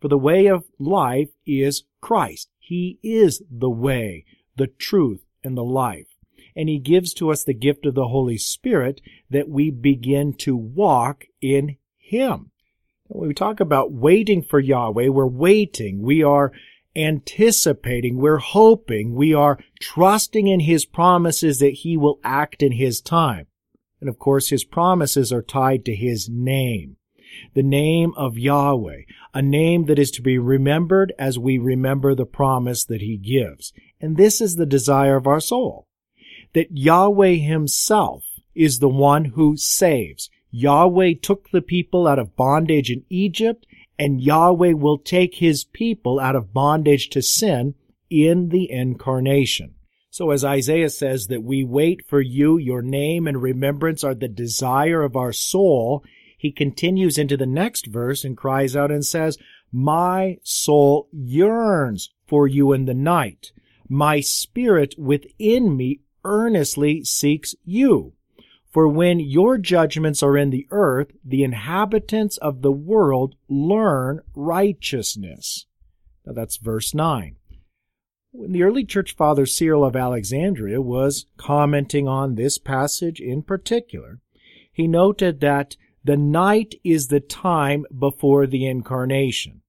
For 0.00 0.08
the 0.08 0.18
way 0.18 0.46
of 0.46 0.64
life 0.78 1.30
is 1.44 1.84
Christ. 2.00 2.48
He 2.58 2.98
is 3.02 3.42
the 3.50 3.70
way, 3.70 4.24
the 4.56 4.68
truth, 4.68 5.24
and 5.42 5.56
the 5.56 5.64
life. 5.64 6.06
And 6.54 6.68
He 6.68 6.78
gives 6.78 7.12
to 7.14 7.30
us 7.30 7.42
the 7.42 7.54
gift 7.54 7.86
of 7.86 7.94
the 7.94 8.08
Holy 8.08 8.38
Spirit 8.38 9.00
that 9.30 9.48
we 9.48 9.70
begin 9.70 10.34
to 10.34 10.56
walk 10.56 11.24
in 11.40 11.76
Him. 11.96 12.50
When 13.08 13.28
we 13.28 13.34
talk 13.34 13.58
about 13.58 13.92
waiting 13.92 14.42
for 14.42 14.60
Yahweh, 14.60 15.08
we're 15.08 15.26
waiting. 15.26 16.02
We 16.02 16.22
are 16.22 16.52
anticipating. 16.96 18.16
We're 18.16 18.38
hoping. 18.38 19.14
We 19.14 19.34
are 19.34 19.58
trusting 19.80 20.46
in 20.46 20.60
His 20.60 20.84
promises 20.84 21.58
that 21.58 21.74
He 21.74 21.96
will 21.96 22.20
act 22.22 22.62
in 22.62 22.72
His 22.72 23.00
time. 23.00 23.46
And 24.00 24.08
of 24.08 24.18
course, 24.18 24.50
His 24.50 24.64
promises 24.64 25.32
are 25.32 25.42
tied 25.42 25.84
to 25.86 25.94
His 25.94 26.28
name. 26.28 26.96
The 27.54 27.62
name 27.62 28.12
of 28.16 28.36
Yahweh, 28.36 29.02
a 29.32 29.40
name 29.40 29.86
that 29.86 29.98
is 29.98 30.10
to 30.12 30.22
be 30.22 30.38
remembered 30.38 31.14
as 31.18 31.38
we 31.38 31.56
remember 31.56 32.14
the 32.14 32.26
promise 32.26 32.84
that 32.84 33.00
He 33.00 33.16
gives. 33.16 33.72
And 34.00 34.16
this 34.16 34.40
is 34.40 34.56
the 34.56 34.66
desire 34.66 35.16
of 35.16 35.26
our 35.26 35.40
soul. 35.40 35.86
That 36.52 36.76
Yahweh 36.76 37.36
Himself 37.36 38.24
is 38.54 38.78
the 38.78 38.88
one 38.88 39.26
who 39.26 39.56
saves. 39.56 40.28
Yahweh 40.50 41.14
took 41.22 41.48
the 41.50 41.62
people 41.62 42.06
out 42.06 42.18
of 42.18 42.36
bondage 42.36 42.90
in 42.90 43.04
Egypt, 43.08 43.66
and 43.98 44.20
Yahweh 44.20 44.72
will 44.72 44.98
take 44.98 45.36
his 45.36 45.64
people 45.64 46.18
out 46.18 46.36
of 46.36 46.52
bondage 46.52 47.08
to 47.10 47.22
sin 47.22 47.74
in 48.10 48.48
the 48.48 48.70
incarnation. 48.70 49.74
So 50.10 50.30
as 50.30 50.44
Isaiah 50.44 50.90
says 50.90 51.28
that 51.28 51.42
we 51.42 51.64
wait 51.64 52.04
for 52.06 52.20
you, 52.20 52.58
your 52.58 52.82
name 52.82 53.26
and 53.26 53.40
remembrance 53.40 54.04
are 54.04 54.14
the 54.14 54.28
desire 54.28 55.02
of 55.02 55.16
our 55.16 55.32
soul, 55.32 56.04
he 56.36 56.52
continues 56.52 57.18
into 57.18 57.36
the 57.36 57.46
next 57.46 57.86
verse 57.86 58.24
and 58.24 58.36
cries 58.36 58.76
out 58.76 58.90
and 58.90 59.06
says, 59.06 59.38
My 59.70 60.38
soul 60.42 61.08
yearns 61.12 62.10
for 62.26 62.46
you 62.46 62.72
in 62.72 62.84
the 62.84 62.94
night. 62.94 63.52
My 63.88 64.20
spirit 64.20 64.94
within 64.98 65.76
me 65.76 66.00
earnestly 66.24 67.04
seeks 67.04 67.54
you. 67.64 68.14
For 68.72 68.88
when 68.88 69.20
your 69.20 69.58
judgments 69.58 70.22
are 70.22 70.36
in 70.36 70.48
the 70.48 70.66
earth, 70.70 71.12
the 71.22 71.44
inhabitants 71.44 72.38
of 72.38 72.62
the 72.62 72.72
world 72.72 73.34
learn 73.46 74.20
righteousness. 74.34 75.66
Now 76.24 76.32
that's 76.32 76.56
verse 76.56 76.94
9. 76.94 77.36
When 78.30 78.52
the 78.52 78.62
early 78.62 78.86
church 78.86 79.14
father 79.14 79.44
Cyril 79.44 79.84
of 79.84 79.94
Alexandria 79.94 80.80
was 80.80 81.26
commenting 81.36 82.08
on 82.08 82.34
this 82.34 82.58
passage 82.58 83.20
in 83.20 83.42
particular, 83.42 84.20
he 84.72 84.88
noted 84.88 85.40
that 85.40 85.76
the 86.02 86.16
night 86.16 86.74
is 86.82 87.08
the 87.08 87.20
time 87.20 87.84
before 87.96 88.46
the 88.46 88.66
incarnation. 88.66 89.60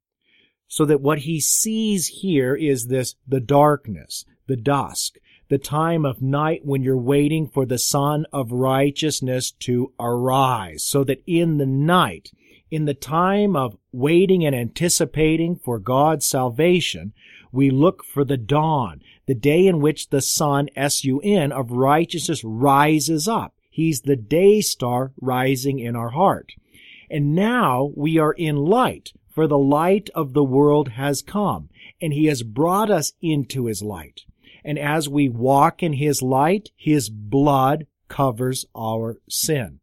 So 0.69 0.85
that 0.85 1.01
what 1.01 1.19
he 1.19 1.41
sees 1.41 2.07
here 2.07 2.55
is 2.55 2.87
this, 2.87 3.15
the 3.27 3.41
darkness, 3.41 4.23
the 4.47 4.55
dusk, 4.55 5.17
the 5.53 5.59
time 5.59 6.03
of 6.03 6.19
night 6.19 6.61
when 6.65 6.81
you're 6.81 6.97
waiting 6.97 7.47
for 7.47 7.63
the 7.63 7.77
Sun 7.77 8.25
of 8.33 8.51
Righteousness 8.51 9.51
to 9.59 9.93
arise, 9.99 10.83
so 10.83 11.03
that 11.03 11.21
in 11.27 11.59
the 11.59 11.67
night, 11.67 12.31
in 12.71 12.85
the 12.85 12.95
time 12.95 13.55
of 13.55 13.77
waiting 13.91 14.43
and 14.43 14.55
anticipating 14.55 15.55
for 15.55 15.77
God's 15.77 16.25
salvation, 16.25 17.13
we 17.51 17.69
look 17.69 18.03
for 18.03 18.25
the 18.25 18.35
dawn, 18.35 19.03
the 19.27 19.35
day 19.35 19.67
in 19.67 19.79
which 19.79 20.09
the 20.09 20.21
Sun, 20.21 20.69
S-U-N, 20.75 21.51
of 21.51 21.69
righteousness 21.69 22.43
rises 22.43 23.27
up. 23.27 23.53
He's 23.69 24.01
the 24.01 24.15
day 24.15 24.59
star 24.59 25.11
rising 25.21 25.77
in 25.77 25.95
our 25.95 26.09
heart. 26.09 26.53
And 27.11 27.35
now 27.35 27.91
we 27.95 28.17
are 28.17 28.33
in 28.33 28.55
light, 28.55 29.13
for 29.29 29.45
the 29.45 29.59
light 29.59 30.09
of 30.15 30.33
the 30.33 30.43
world 30.43 30.89
has 30.93 31.21
come, 31.21 31.69
and 32.01 32.11
he 32.11 32.25
has 32.25 32.41
brought 32.41 32.89
us 32.89 33.13
into 33.21 33.67
his 33.67 33.83
light. 33.83 34.21
And 34.63 34.79
as 34.79 35.09
we 35.09 35.29
walk 35.29 35.83
in 35.83 35.93
His 35.93 36.21
light, 36.21 36.69
His 36.75 37.09
blood 37.09 37.87
covers 38.07 38.65
our 38.75 39.17
sin. 39.29 39.79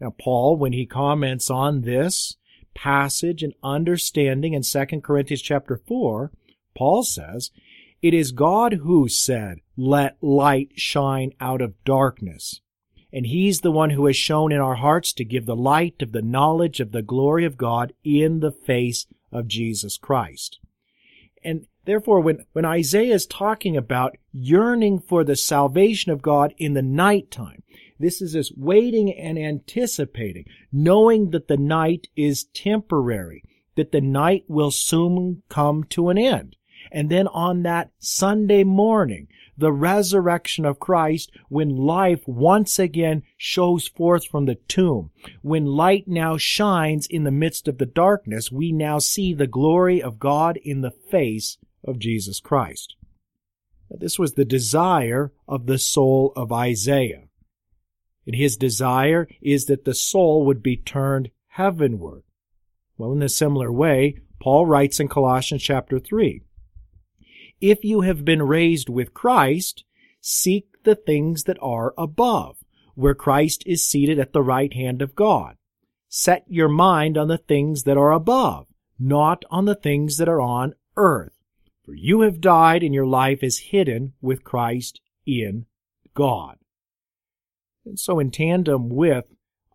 Now, 0.00 0.14
Paul, 0.18 0.56
when 0.56 0.72
he 0.72 0.86
comments 0.86 1.50
on 1.50 1.82
this 1.82 2.36
passage 2.74 3.42
and 3.42 3.52
understanding 3.62 4.54
in 4.54 4.62
2 4.62 5.00
Corinthians 5.02 5.42
chapter 5.42 5.76
4, 5.76 6.32
Paul 6.74 7.02
says, 7.02 7.50
It 8.00 8.14
is 8.14 8.32
God 8.32 8.74
who 8.82 9.08
said, 9.08 9.58
Let 9.76 10.16
light 10.22 10.70
shine 10.76 11.32
out 11.40 11.60
of 11.60 11.84
darkness. 11.84 12.60
And 13.12 13.26
He's 13.26 13.60
the 13.60 13.72
one 13.72 13.90
who 13.90 14.06
has 14.06 14.16
shone 14.16 14.52
in 14.52 14.60
our 14.60 14.76
hearts 14.76 15.12
to 15.14 15.24
give 15.24 15.44
the 15.44 15.56
light 15.56 16.00
of 16.00 16.12
the 16.12 16.22
knowledge 16.22 16.80
of 16.80 16.92
the 16.92 17.02
glory 17.02 17.44
of 17.44 17.58
God 17.58 17.92
in 18.02 18.40
the 18.40 18.52
face 18.52 19.06
of 19.30 19.48
Jesus 19.48 19.98
Christ. 19.98 20.58
And 21.44 21.66
Therefore, 21.90 22.20
when, 22.20 22.44
when 22.52 22.64
Isaiah 22.64 23.16
is 23.16 23.26
talking 23.26 23.76
about 23.76 24.16
yearning 24.30 25.00
for 25.00 25.24
the 25.24 25.34
salvation 25.34 26.12
of 26.12 26.22
God 26.22 26.54
in 26.56 26.74
the 26.74 26.82
nighttime, 26.82 27.64
this 27.98 28.22
is 28.22 28.34
this 28.34 28.52
waiting 28.56 29.12
and 29.12 29.36
anticipating, 29.36 30.44
knowing 30.70 31.30
that 31.30 31.48
the 31.48 31.56
night 31.56 32.06
is 32.14 32.44
temporary, 32.54 33.42
that 33.74 33.90
the 33.90 34.00
night 34.00 34.44
will 34.46 34.70
soon 34.70 35.42
come 35.48 35.82
to 35.90 36.10
an 36.10 36.16
end. 36.16 36.54
And 36.92 37.10
then 37.10 37.26
on 37.26 37.64
that 37.64 37.90
Sunday 37.98 38.62
morning, 38.62 39.26
the 39.58 39.72
resurrection 39.72 40.64
of 40.64 40.78
Christ, 40.78 41.32
when 41.48 41.70
life 41.70 42.22
once 42.24 42.78
again 42.78 43.24
shows 43.36 43.88
forth 43.88 44.28
from 44.28 44.46
the 44.46 44.54
tomb, 44.68 45.10
when 45.42 45.66
light 45.66 46.06
now 46.06 46.36
shines 46.36 47.08
in 47.08 47.24
the 47.24 47.32
midst 47.32 47.66
of 47.66 47.78
the 47.78 47.84
darkness, 47.84 48.52
we 48.52 48.70
now 48.70 49.00
see 49.00 49.34
the 49.34 49.48
glory 49.48 50.00
of 50.00 50.20
God 50.20 50.56
in 50.62 50.82
the 50.82 50.92
face 50.92 51.58
of 51.84 51.98
Jesus 51.98 52.40
Christ. 52.40 52.96
This 53.90 54.18
was 54.18 54.34
the 54.34 54.44
desire 54.44 55.32
of 55.48 55.66
the 55.66 55.78
soul 55.78 56.32
of 56.36 56.52
Isaiah. 56.52 57.24
And 58.26 58.36
his 58.36 58.56
desire 58.56 59.26
is 59.40 59.66
that 59.66 59.84
the 59.84 59.94
soul 59.94 60.46
would 60.46 60.62
be 60.62 60.76
turned 60.76 61.30
heavenward. 61.48 62.22
Well, 62.96 63.12
in 63.12 63.22
a 63.22 63.28
similar 63.28 63.72
way, 63.72 64.18
Paul 64.40 64.66
writes 64.66 65.00
in 65.00 65.08
Colossians 65.08 65.62
chapter 65.62 65.98
3, 65.98 66.42
If 67.60 67.82
you 67.82 68.02
have 68.02 68.24
been 68.24 68.42
raised 68.42 68.88
with 68.88 69.14
Christ, 69.14 69.84
seek 70.20 70.66
the 70.84 70.94
things 70.94 71.44
that 71.44 71.58
are 71.60 71.94
above, 71.98 72.58
where 72.94 73.14
Christ 73.14 73.62
is 73.66 73.86
seated 73.86 74.18
at 74.18 74.32
the 74.32 74.42
right 74.42 74.72
hand 74.72 75.02
of 75.02 75.16
God. 75.16 75.56
Set 76.08 76.44
your 76.46 76.68
mind 76.68 77.16
on 77.16 77.28
the 77.28 77.38
things 77.38 77.84
that 77.84 77.96
are 77.96 78.12
above, 78.12 78.66
not 78.98 79.44
on 79.50 79.64
the 79.64 79.74
things 79.74 80.16
that 80.18 80.28
are 80.28 80.40
on 80.40 80.74
earth. 80.96 81.39
For 81.90 81.96
you 81.96 82.20
have 82.20 82.40
died, 82.40 82.84
and 82.84 82.94
your 82.94 83.04
life 83.04 83.42
is 83.42 83.70
hidden 83.72 84.12
with 84.20 84.44
Christ 84.44 85.00
in 85.26 85.66
God. 86.14 86.58
And 87.84 87.98
so, 87.98 88.20
in 88.20 88.30
tandem 88.30 88.90
with 88.90 89.24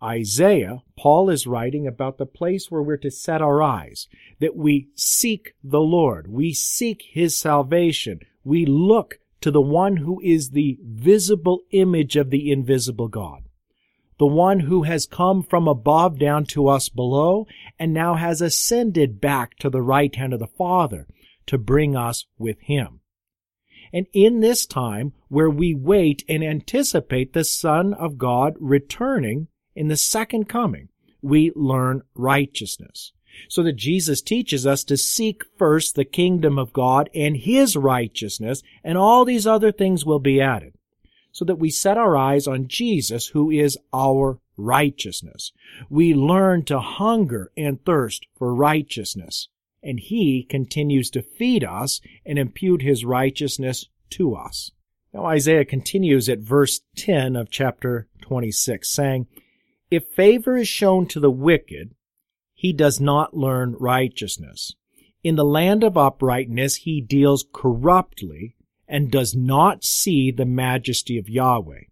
Isaiah, 0.01 0.83
Paul 0.97 1.29
is 1.29 1.45
writing 1.45 1.85
about 1.85 2.17
the 2.17 2.25
place 2.25 2.71
where 2.71 2.81
we're 2.81 2.95
to 2.95 3.11
set 3.11 3.41
our 3.41 3.61
eyes, 3.61 4.07
that 4.39 4.55
we 4.55 4.87
seek 4.95 5.55
the 5.61 5.81
Lord, 5.81 6.29
we 6.29 6.53
seek 6.53 7.03
His 7.11 7.37
salvation, 7.37 8.21
we 8.45 8.65
look 8.65 9.15
to 9.41 9.51
the 9.51 9.59
one 9.59 9.97
who 9.97 10.21
is 10.21 10.51
the 10.51 10.79
visible 10.81 11.63
image 11.71 12.15
of 12.15 12.29
the 12.29 12.49
invisible 12.49 13.09
God, 13.09 13.43
the 14.19 14.25
one 14.25 14.61
who 14.61 14.83
has 14.83 15.05
come 15.05 15.43
from 15.43 15.67
above 15.67 16.17
down 16.17 16.45
to 16.45 16.69
us 16.69 16.87
below 16.87 17.45
and 17.77 17.93
now 17.93 18.13
has 18.13 18.39
ascended 18.39 19.19
back 19.19 19.57
to 19.57 19.69
the 19.69 19.81
right 19.81 20.15
hand 20.15 20.31
of 20.31 20.39
the 20.39 20.47
Father 20.47 21.07
to 21.47 21.57
bring 21.57 21.95
us 21.95 22.25
with 22.37 22.59
Him. 22.61 23.01
And 23.93 24.07
in 24.13 24.41
this 24.41 24.65
time 24.65 25.13
where 25.29 25.49
we 25.49 25.73
wait 25.73 26.23
and 26.27 26.43
anticipate 26.43 27.33
the 27.33 27.43
Son 27.43 27.93
of 27.93 28.17
God 28.17 28.55
returning 28.59 29.47
in 29.75 29.87
the 29.87 29.97
second 29.97 30.49
coming, 30.49 30.89
we 31.21 31.51
learn 31.55 32.01
righteousness. 32.13 33.13
So 33.49 33.63
that 33.63 33.75
Jesus 33.75 34.21
teaches 34.21 34.65
us 34.65 34.83
to 34.85 34.97
seek 34.97 35.43
first 35.57 35.95
the 35.95 36.05
kingdom 36.05 36.57
of 36.57 36.73
God 36.73 37.09
and 37.13 37.35
His 37.35 37.75
righteousness, 37.75 38.63
and 38.83 38.97
all 38.97 39.25
these 39.25 39.45
other 39.45 39.71
things 39.71 40.05
will 40.05 40.19
be 40.19 40.41
added. 40.41 40.75
So 41.31 41.43
that 41.45 41.59
we 41.59 41.69
set 41.69 41.97
our 41.97 42.15
eyes 42.15 42.47
on 42.47 42.69
Jesus, 42.69 43.27
who 43.27 43.51
is 43.51 43.77
our 43.93 44.39
righteousness. 44.55 45.51
We 45.89 46.13
learn 46.13 46.63
to 46.65 46.79
hunger 46.79 47.51
and 47.57 47.83
thirst 47.83 48.25
for 48.37 48.55
righteousness 48.55 49.49
and 49.85 49.99
he 49.99 50.43
continues 50.43 51.09
to 51.11 51.21
feed 51.21 51.63
us 51.63 52.01
and 52.25 52.39
impute 52.39 52.81
his 52.81 53.05
righteousness 53.05 53.87
to 54.09 54.35
us. 54.35 54.71
Now 55.13 55.25
Isaiah 55.25 55.63
continues 55.63 56.27
at 56.27 56.39
verse 56.39 56.81
10 56.97 57.35
of 57.35 57.49
chapter 57.49 58.07
26 58.23 58.89
saying, 58.89 59.27
If 59.91 60.03
favor 60.15 60.57
is 60.57 60.67
shown 60.67 61.07
to 61.07 61.19
the 61.19 61.31
wicked, 61.31 61.93
he 62.53 62.73
does 62.73 62.99
not 62.99 63.37
learn 63.37 63.75
righteousness. 63.79 64.73
In 65.23 65.35
the 65.35 65.45
land 65.45 65.83
of 65.83 65.97
uprightness 65.97 66.77
he 66.77 66.99
deals 66.99 67.45
corruptly 67.53 68.55
and 68.87 69.11
does 69.11 69.35
not 69.35 69.83
see 69.83 70.31
the 70.31 70.45
majesty 70.45 71.17
of 71.17 71.29
Yahweh. 71.29 71.83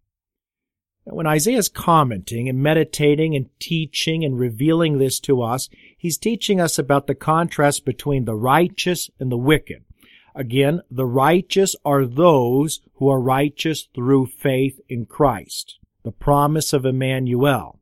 Now, 1.06 1.16
when 1.16 1.28
Isaiah 1.28 1.58
is 1.58 1.70
commenting 1.70 2.48
and 2.48 2.62
meditating 2.62 3.36
and 3.36 3.50
teaching 3.60 4.24
and 4.24 4.40
revealing 4.40 4.98
this 4.98 5.20
to 5.22 5.42
us, 5.42 5.70
he's 6.04 6.18
teaching 6.18 6.60
us 6.60 6.78
about 6.78 7.08
the 7.08 7.16
contrast 7.16 7.86
between 7.86 8.26
the 8.26 8.36
righteous 8.36 9.10
and 9.22 9.32
the 9.32 9.38
wicked. 9.38 9.86
Again, 10.36 10.82
the 10.92 11.06
righteous 11.06 11.78
are 11.86 12.06
those 12.06 12.82
who 12.96 13.08
are 13.08 13.22
righteous 13.22 13.88
through 13.96 14.26
faith 14.26 14.82
in 14.90 15.06
Christ, 15.06 15.80
the 16.04 16.12
promise 16.12 16.74
of 16.74 16.86
Emmanuel. 16.86 17.80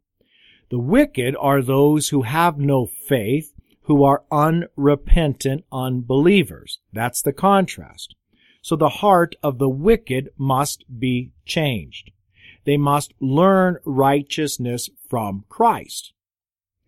The 0.70 0.78
wicked 0.78 1.36
are 1.40 1.63
those 1.63 2.10
who 2.10 2.22
have 2.22 2.60
no 2.60 2.86
faith, 2.86 3.54
who 3.86 4.04
are 4.04 4.24
unrepentant 4.32 5.63
unbelievers. 5.72 6.78
That's 6.94 7.24
the 7.24 7.34
contrast. 7.34 8.13
So 8.62 8.75
the 8.75 9.01
heart 9.01 9.34
of 9.42 9.58
the 9.58 9.70
wicked 9.70 10.30
must 10.38 10.86
be 11.00 11.32
changed. 11.48 12.12
They 12.66 12.78
must 12.78 13.16
learn 13.20 13.78
righteousness 13.84 14.92
from 15.10 15.46
Christ. 15.50 16.13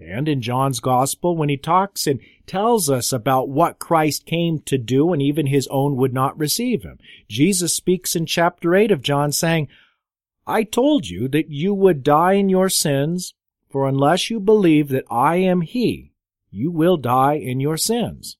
And 0.07 0.27
in 0.27 0.41
John's 0.41 0.79
gospel, 0.79 1.35
when 1.35 1.49
he 1.49 1.57
talks 1.57 2.07
and 2.07 2.19
tells 2.45 2.89
us 2.89 3.13
about 3.13 3.49
what 3.49 3.79
Christ 3.79 4.25
came 4.25 4.59
to 4.61 4.77
do 4.77 5.13
and 5.13 5.21
even 5.21 5.47
his 5.47 5.67
own 5.67 5.95
would 5.95 6.13
not 6.13 6.37
receive 6.37 6.83
him, 6.83 6.99
Jesus 7.29 7.75
speaks 7.75 8.15
in 8.15 8.25
chapter 8.25 8.75
8 8.75 8.91
of 8.91 9.01
John 9.01 9.31
saying, 9.31 9.67
I 10.45 10.63
told 10.63 11.07
you 11.07 11.27
that 11.29 11.49
you 11.49 11.73
would 11.73 12.03
die 12.03 12.33
in 12.33 12.49
your 12.49 12.69
sins, 12.69 13.33
for 13.69 13.87
unless 13.87 14.29
you 14.29 14.39
believe 14.39 14.89
that 14.89 15.05
I 15.09 15.37
am 15.37 15.61
he, 15.61 16.11
you 16.51 16.69
will 16.69 16.97
die 16.97 17.35
in 17.35 17.59
your 17.59 17.77
sins. 17.77 18.37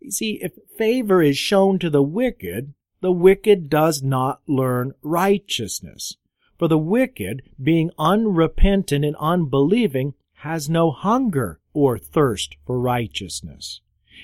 You 0.00 0.10
see, 0.10 0.38
if 0.42 0.52
favor 0.76 1.22
is 1.22 1.38
shown 1.38 1.78
to 1.78 1.88
the 1.88 2.02
wicked, 2.02 2.74
the 3.00 3.10
wicked 3.12 3.70
does 3.70 4.02
not 4.02 4.42
learn 4.46 4.92
righteousness. 5.02 6.16
For 6.58 6.68
the 6.68 6.78
wicked, 6.78 7.42
being 7.62 7.90
unrepentant 7.98 9.04
and 9.04 9.16
unbelieving, 9.16 10.14
has 10.38 10.68
no 10.68 10.90
hunger 10.90 11.60
or 11.72 11.98
thirst 11.98 12.56
for 12.66 12.80
righteousness. 12.80 13.80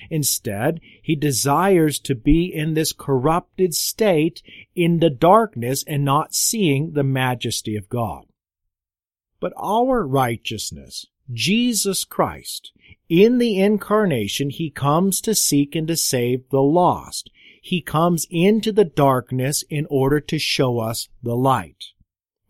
Instead, 0.09 0.79
he 1.01 1.15
desires 1.15 1.99
to 1.99 2.15
be 2.15 2.45
in 2.45 2.73
this 2.73 2.93
corrupted 2.93 3.73
state 3.73 4.41
in 4.75 4.99
the 4.99 5.09
darkness 5.09 5.83
and 5.85 6.05
not 6.05 6.33
seeing 6.33 6.93
the 6.93 7.03
majesty 7.03 7.75
of 7.75 7.89
God. 7.89 8.25
But 9.39 9.53
our 9.57 10.07
righteousness, 10.07 11.07
Jesus 11.31 12.05
Christ, 12.05 12.71
in 13.09 13.37
the 13.37 13.59
incarnation, 13.59 14.49
he 14.49 14.69
comes 14.69 15.19
to 15.21 15.35
seek 15.35 15.75
and 15.75 15.87
to 15.87 15.97
save 15.97 16.49
the 16.49 16.61
lost 16.61 17.29
he 17.61 17.79
comes 17.79 18.25
into 18.31 18.71
the 18.71 18.85
darkness 18.85 19.63
in 19.69 19.85
order 19.89 20.19
to 20.19 20.39
show 20.39 20.79
us 20.79 21.09
the 21.21 21.35
light. 21.35 21.85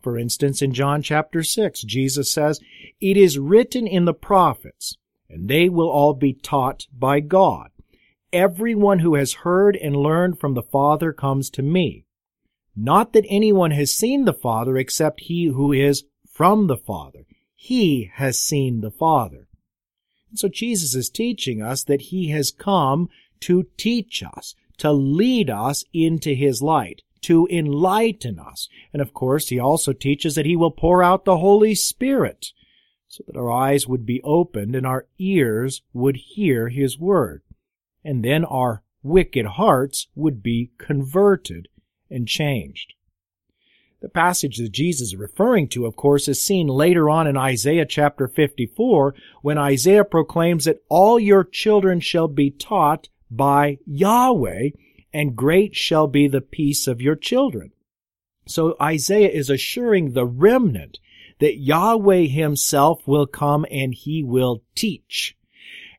For 0.02 0.18
instance, 0.18 0.60
in 0.60 0.74
John 0.74 1.00
chapter 1.02 1.42
6, 1.42 1.82
Jesus 1.82 2.30
says, 2.30 2.60
It 3.00 3.16
is 3.16 3.38
written 3.38 3.86
in 3.86 4.04
the 4.04 4.14
prophets, 4.14 4.96
and 5.30 5.48
they 5.48 5.68
will 5.68 5.88
all 5.88 6.14
be 6.14 6.32
taught 6.32 6.86
by 6.92 7.20
God. 7.20 7.70
Everyone 8.32 8.98
who 8.98 9.14
has 9.14 9.34
heard 9.34 9.76
and 9.76 9.94
learned 9.94 10.40
from 10.40 10.54
the 10.54 10.62
Father 10.62 11.12
comes 11.12 11.50
to 11.50 11.62
me. 11.62 12.04
Not 12.74 13.12
that 13.12 13.26
anyone 13.28 13.70
has 13.72 13.92
seen 13.92 14.24
the 14.24 14.32
Father 14.32 14.76
except 14.76 15.20
he 15.20 15.46
who 15.46 15.72
is 15.72 16.04
from 16.26 16.66
the 16.66 16.76
Father. 16.76 17.24
He 17.54 18.10
has 18.14 18.40
seen 18.40 18.80
the 18.80 18.90
Father. 18.90 19.46
And 20.30 20.38
so 20.38 20.48
Jesus 20.48 20.94
is 20.94 21.10
teaching 21.10 21.62
us 21.62 21.84
that 21.84 22.02
he 22.02 22.30
has 22.30 22.50
come 22.50 23.08
to 23.40 23.66
teach 23.76 24.22
us, 24.22 24.54
to 24.78 24.90
lead 24.90 25.50
us 25.50 25.84
into 25.92 26.34
his 26.34 26.62
light, 26.62 27.02
to 27.22 27.48
enlighten 27.50 28.38
us. 28.38 28.68
And 28.92 29.00
of 29.00 29.14
course, 29.14 29.48
he 29.48 29.58
also 29.58 29.92
teaches 29.92 30.34
that 30.34 30.46
he 30.46 30.56
will 30.56 30.70
pour 30.70 31.02
out 31.02 31.24
the 31.24 31.38
Holy 31.38 31.74
Spirit 31.74 32.48
so 33.08 33.24
that 33.26 33.38
our 33.38 33.50
eyes 33.50 33.86
would 33.86 34.06
be 34.06 34.22
opened 34.22 34.74
and 34.74 34.86
our 34.86 35.06
ears 35.18 35.82
would 35.92 36.16
hear 36.16 36.68
his 36.68 36.98
word. 36.98 37.42
And 38.04 38.24
then 38.24 38.44
our 38.44 38.82
wicked 39.02 39.46
hearts 39.46 40.08
would 40.14 40.42
be 40.42 40.72
converted 40.78 41.68
and 42.10 42.26
changed. 42.26 42.94
The 44.00 44.08
passage 44.08 44.56
that 44.56 44.72
Jesus 44.72 45.08
is 45.08 45.16
referring 45.16 45.68
to, 45.68 45.86
of 45.86 45.94
course, 45.94 46.26
is 46.26 46.44
seen 46.44 46.66
later 46.66 47.08
on 47.08 47.28
in 47.28 47.36
Isaiah 47.36 47.86
chapter 47.86 48.26
54 48.26 49.14
when 49.42 49.58
Isaiah 49.58 50.04
proclaims 50.04 50.64
that 50.64 50.82
all 50.88 51.20
your 51.20 51.44
children 51.44 52.00
shall 52.00 52.26
be 52.26 52.50
taught 52.50 53.08
by 53.30 53.78
Yahweh, 53.86 54.70
and 55.12 55.36
great 55.36 55.74
shall 55.74 56.06
be 56.06 56.28
the 56.28 56.40
peace 56.40 56.86
of 56.86 57.00
your 57.00 57.16
children. 57.16 57.72
So 58.46 58.76
Isaiah 58.80 59.30
is 59.30 59.50
assuring 59.50 60.12
the 60.12 60.26
remnant 60.26 60.98
that 61.38 61.58
Yahweh 61.58 62.26
himself 62.26 63.06
will 63.06 63.26
come 63.26 63.66
and 63.70 63.94
he 63.94 64.22
will 64.22 64.62
teach. 64.74 65.36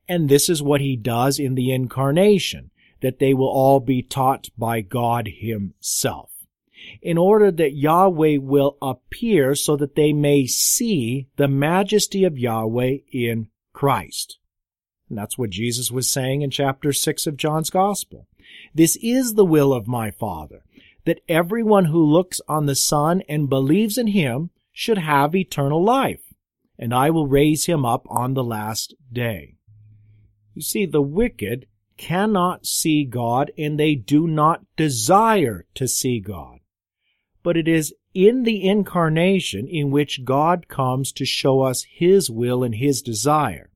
And 0.07 0.29
this 0.29 0.49
is 0.49 0.61
what 0.61 0.81
he 0.81 0.95
does 0.95 1.39
in 1.39 1.55
the 1.55 1.71
incarnation, 1.71 2.71
that 3.01 3.19
they 3.19 3.33
will 3.33 3.49
all 3.49 3.79
be 3.79 4.01
taught 4.01 4.49
by 4.57 4.81
God 4.81 5.29
himself. 5.39 6.31
In 7.01 7.17
order 7.17 7.51
that 7.51 7.75
Yahweh 7.75 8.37
will 8.37 8.77
appear 8.81 9.55
so 9.55 9.77
that 9.77 9.95
they 9.95 10.11
may 10.11 10.45
see 10.45 11.27
the 11.37 11.47
majesty 11.47 12.25
of 12.25 12.37
Yahweh 12.37 12.97
in 13.11 13.47
Christ. 13.71 14.37
And 15.09 15.17
that's 15.17 15.37
what 15.37 15.49
Jesus 15.49 15.91
was 15.91 16.09
saying 16.09 16.41
in 16.41 16.49
chapter 16.49 16.91
6 16.91 17.27
of 17.27 17.37
John's 17.37 17.69
Gospel. 17.69 18.27
This 18.73 18.97
is 19.01 19.33
the 19.33 19.45
will 19.45 19.73
of 19.73 19.87
my 19.87 20.11
Father, 20.11 20.63
that 21.05 21.21
everyone 21.27 21.85
who 21.85 22.03
looks 22.03 22.41
on 22.47 22.65
the 22.65 22.75
Son 22.75 23.21
and 23.29 23.49
believes 23.49 23.97
in 23.97 24.07
him 24.07 24.49
should 24.71 24.97
have 24.97 25.35
eternal 25.35 25.83
life, 25.83 26.33
and 26.79 26.93
I 26.93 27.09
will 27.09 27.27
raise 27.27 27.65
him 27.65 27.85
up 27.85 28.05
on 28.09 28.33
the 28.33 28.43
last 28.43 28.95
day. 29.11 29.55
You 30.55 30.61
see, 30.61 30.85
the 30.85 31.01
wicked 31.01 31.67
cannot 31.97 32.65
see 32.65 33.05
God 33.05 33.51
and 33.57 33.79
they 33.79 33.95
do 33.95 34.27
not 34.27 34.65
desire 34.75 35.65
to 35.75 35.87
see 35.87 36.19
God. 36.19 36.59
But 37.43 37.57
it 37.57 37.67
is 37.67 37.93
in 38.13 38.43
the 38.43 38.67
incarnation 38.67 39.67
in 39.67 39.91
which 39.91 40.23
God 40.23 40.67
comes 40.67 41.11
to 41.13 41.25
show 41.25 41.61
us 41.61 41.85
His 41.89 42.29
will 42.29 42.63
and 42.63 42.75
His 42.75 43.01
desire. 43.01 43.69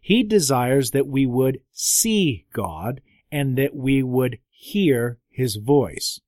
He 0.00 0.22
desires 0.22 0.90
that 0.90 1.06
we 1.06 1.24
would 1.26 1.60
see 1.72 2.46
God 2.52 3.00
and 3.34 3.58
that 3.58 3.74
we 3.74 4.00
would 4.00 4.38
hear 4.48 5.18
His 5.28 5.56
voice. 5.56 6.20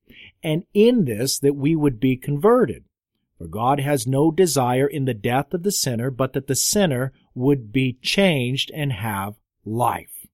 And 0.43 0.65
in 0.75 1.05
this, 1.05 1.39
that 1.39 1.55
we 1.55 1.77
would 1.77 2.01
be 2.01 2.17
converted. 2.17 2.85
For 3.39 3.47
God 3.47 3.79
has 3.79 4.09
no 4.09 4.33
desire 4.33 4.89
in 4.89 5.05
the 5.05 5.15
death 5.15 5.55
of 5.55 5.63
the 5.63 5.71
sinner, 5.71 6.11
but 6.11 6.33
that 6.33 6.49
the 6.49 6.57
sinner 6.57 7.13
would 7.33 7.71
be 7.71 7.97
changed 8.03 8.73
and 8.75 8.93
have 8.93 9.35
life. 9.65 10.27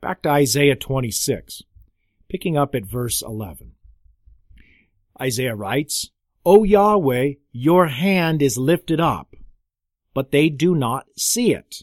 Back 0.00 0.22
to 0.22 0.28
Isaiah 0.28 0.76
26, 0.76 1.64
picking 2.28 2.56
up 2.56 2.76
at 2.76 2.86
verse 2.86 3.20
11. 3.20 3.72
Isaiah 5.20 5.56
writes, 5.56 6.10
O 6.46 6.62
Yahweh, 6.62 7.32
your 7.50 7.88
hand 7.88 8.40
is 8.40 8.56
lifted 8.56 9.00
up, 9.00 9.34
but 10.14 10.30
they 10.30 10.48
do 10.48 10.76
not 10.76 11.06
see 11.16 11.52
it. 11.52 11.82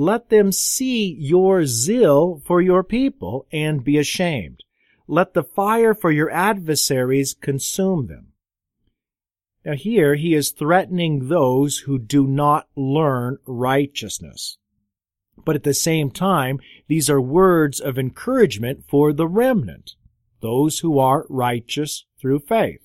Let 0.00 0.30
them 0.30 0.50
see 0.50 1.14
your 1.20 1.66
zeal 1.66 2.40
for 2.46 2.62
your 2.62 2.82
people 2.82 3.46
and 3.52 3.84
be 3.84 3.98
ashamed. 3.98 4.64
Let 5.06 5.34
the 5.34 5.44
fire 5.44 5.92
for 5.92 6.10
your 6.10 6.30
adversaries 6.30 7.34
consume 7.38 8.06
them. 8.06 8.32
Now 9.62 9.74
here 9.74 10.14
he 10.14 10.32
is 10.32 10.52
threatening 10.52 11.28
those 11.28 11.80
who 11.80 11.98
do 11.98 12.26
not 12.26 12.66
learn 12.74 13.36
righteousness. 13.44 14.56
But 15.44 15.54
at 15.54 15.64
the 15.64 15.74
same 15.74 16.10
time, 16.10 16.60
these 16.88 17.10
are 17.10 17.20
words 17.20 17.78
of 17.78 17.98
encouragement 17.98 18.84
for 18.88 19.12
the 19.12 19.28
remnant, 19.28 19.96
those 20.40 20.78
who 20.78 20.98
are 20.98 21.26
righteous 21.28 22.06
through 22.18 22.38
faith. 22.38 22.80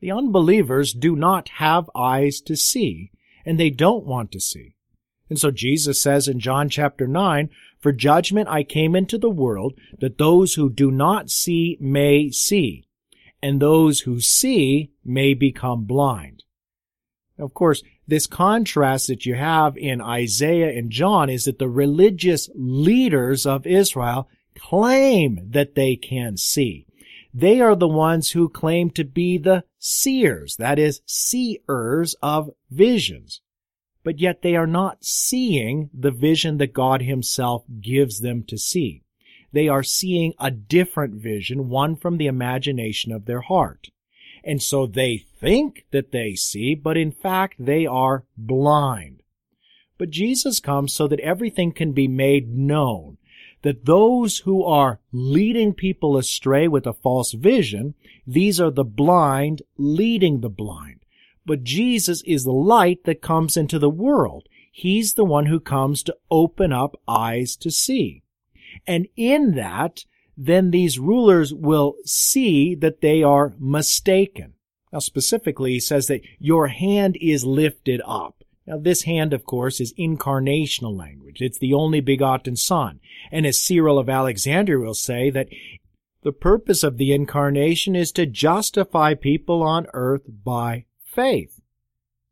The 0.00 0.12
unbelievers 0.12 0.94
do 0.94 1.14
not 1.14 1.50
have 1.58 1.90
eyes 1.94 2.40
to 2.46 2.56
see, 2.56 3.10
and 3.44 3.60
they 3.60 3.68
don't 3.68 4.06
want 4.06 4.32
to 4.32 4.40
see. 4.40 4.76
And 5.28 5.38
so 5.38 5.50
Jesus 5.50 6.00
says 6.00 6.28
in 6.28 6.40
John 6.40 6.68
chapter 6.68 7.06
9, 7.06 7.48
For 7.78 7.92
judgment 7.92 8.48
I 8.48 8.64
came 8.64 8.94
into 8.94 9.18
the 9.18 9.30
world, 9.30 9.74
that 9.98 10.18
those 10.18 10.54
who 10.54 10.70
do 10.70 10.90
not 10.90 11.30
see 11.30 11.76
may 11.80 12.30
see, 12.30 12.84
and 13.42 13.60
those 13.60 14.00
who 14.00 14.20
see 14.20 14.90
may 15.04 15.34
become 15.34 15.84
blind. 15.84 16.44
Of 17.38 17.54
course, 17.54 17.82
this 18.06 18.26
contrast 18.26 19.06
that 19.06 19.24
you 19.24 19.34
have 19.34 19.76
in 19.76 20.00
Isaiah 20.00 20.76
and 20.76 20.90
John 20.90 21.30
is 21.30 21.44
that 21.44 21.58
the 21.58 21.68
religious 21.68 22.50
leaders 22.54 23.46
of 23.46 23.66
Israel 23.66 24.28
claim 24.58 25.40
that 25.50 25.74
they 25.74 25.96
can 25.96 26.36
see. 26.36 26.86
They 27.32 27.60
are 27.60 27.74
the 27.74 27.88
ones 27.88 28.32
who 28.32 28.48
claim 28.48 28.90
to 28.90 29.04
be 29.04 29.38
the 29.38 29.64
seers, 29.78 30.56
that 30.56 30.78
is, 30.78 31.00
seers 31.06 32.14
of 32.22 32.50
visions. 32.70 33.40
But 34.04 34.18
yet 34.18 34.42
they 34.42 34.56
are 34.56 34.66
not 34.66 35.04
seeing 35.04 35.90
the 35.94 36.10
vision 36.10 36.58
that 36.58 36.72
God 36.72 37.02
Himself 37.02 37.64
gives 37.80 38.20
them 38.20 38.42
to 38.44 38.58
see. 38.58 39.02
They 39.52 39.68
are 39.68 39.82
seeing 39.82 40.32
a 40.38 40.50
different 40.50 41.14
vision, 41.14 41.68
one 41.68 41.96
from 41.96 42.16
the 42.16 42.26
imagination 42.26 43.12
of 43.12 43.26
their 43.26 43.42
heart. 43.42 43.88
And 44.44 44.62
so 44.62 44.86
they 44.86 45.18
think 45.18 45.86
that 45.92 46.10
they 46.10 46.34
see, 46.34 46.74
but 46.74 46.96
in 46.96 47.12
fact 47.12 47.56
they 47.58 47.86
are 47.86 48.24
blind. 48.36 49.22
But 49.98 50.10
Jesus 50.10 50.58
comes 50.58 50.92
so 50.92 51.06
that 51.06 51.20
everything 51.20 51.70
can 51.72 51.92
be 51.92 52.08
made 52.08 52.52
known. 52.52 53.18
That 53.62 53.84
those 53.84 54.38
who 54.38 54.64
are 54.64 54.98
leading 55.12 55.74
people 55.74 56.16
astray 56.16 56.66
with 56.66 56.86
a 56.86 56.92
false 56.92 57.32
vision, 57.32 57.94
these 58.26 58.60
are 58.60 58.72
the 58.72 58.84
blind 58.84 59.62
leading 59.76 60.40
the 60.40 60.48
blind. 60.48 61.01
But 61.44 61.64
Jesus 61.64 62.22
is 62.22 62.44
the 62.44 62.52
light 62.52 63.04
that 63.04 63.22
comes 63.22 63.56
into 63.56 63.78
the 63.78 63.90
world. 63.90 64.46
He's 64.70 65.14
the 65.14 65.24
one 65.24 65.46
who 65.46 65.60
comes 65.60 66.02
to 66.04 66.16
open 66.30 66.72
up 66.72 67.00
eyes 67.06 67.56
to 67.56 67.70
see. 67.70 68.22
And 68.86 69.08
in 69.16 69.54
that, 69.54 70.04
then 70.36 70.70
these 70.70 70.98
rulers 70.98 71.52
will 71.52 71.96
see 72.04 72.74
that 72.76 73.00
they 73.00 73.22
are 73.22 73.54
mistaken. 73.58 74.54
Now 74.92 75.00
specifically, 75.00 75.72
he 75.72 75.80
says 75.80 76.06
that 76.06 76.22
your 76.38 76.68
hand 76.68 77.16
is 77.20 77.44
lifted 77.44 78.00
up. 78.06 78.44
Now 78.66 78.78
this 78.78 79.02
hand, 79.02 79.32
of 79.32 79.44
course, 79.44 79.80
is 79.80 79.94
incarnational 79.94 80.96
language. 80.96 81.40
It's 81.40 81.58
the 81.58 81.74
only 81.74 82.00
begotten 82.00 82.56
son. 82.56 83.00
And 83.30 83.46
as 83.46 83.62
Cyril 83.62 83.98
of 83.98 84.08
Alexandria 84.08 84.78
will 84.78 84.94
say 84.94 85.30
that 85.30 85.48
the 86.22 86.32
purpose 86.32 86.82
of 86.82 86.98
the 86.98 87.12
incarnation 87.12 87.96
is 87.96 88.12
to 88.12 88.26
justify 88.26 89.14
people 89.14 89.62
on 89.62 89.86
earth 89.92 90.22
by 90.44 90.86
faith 91.12 91.60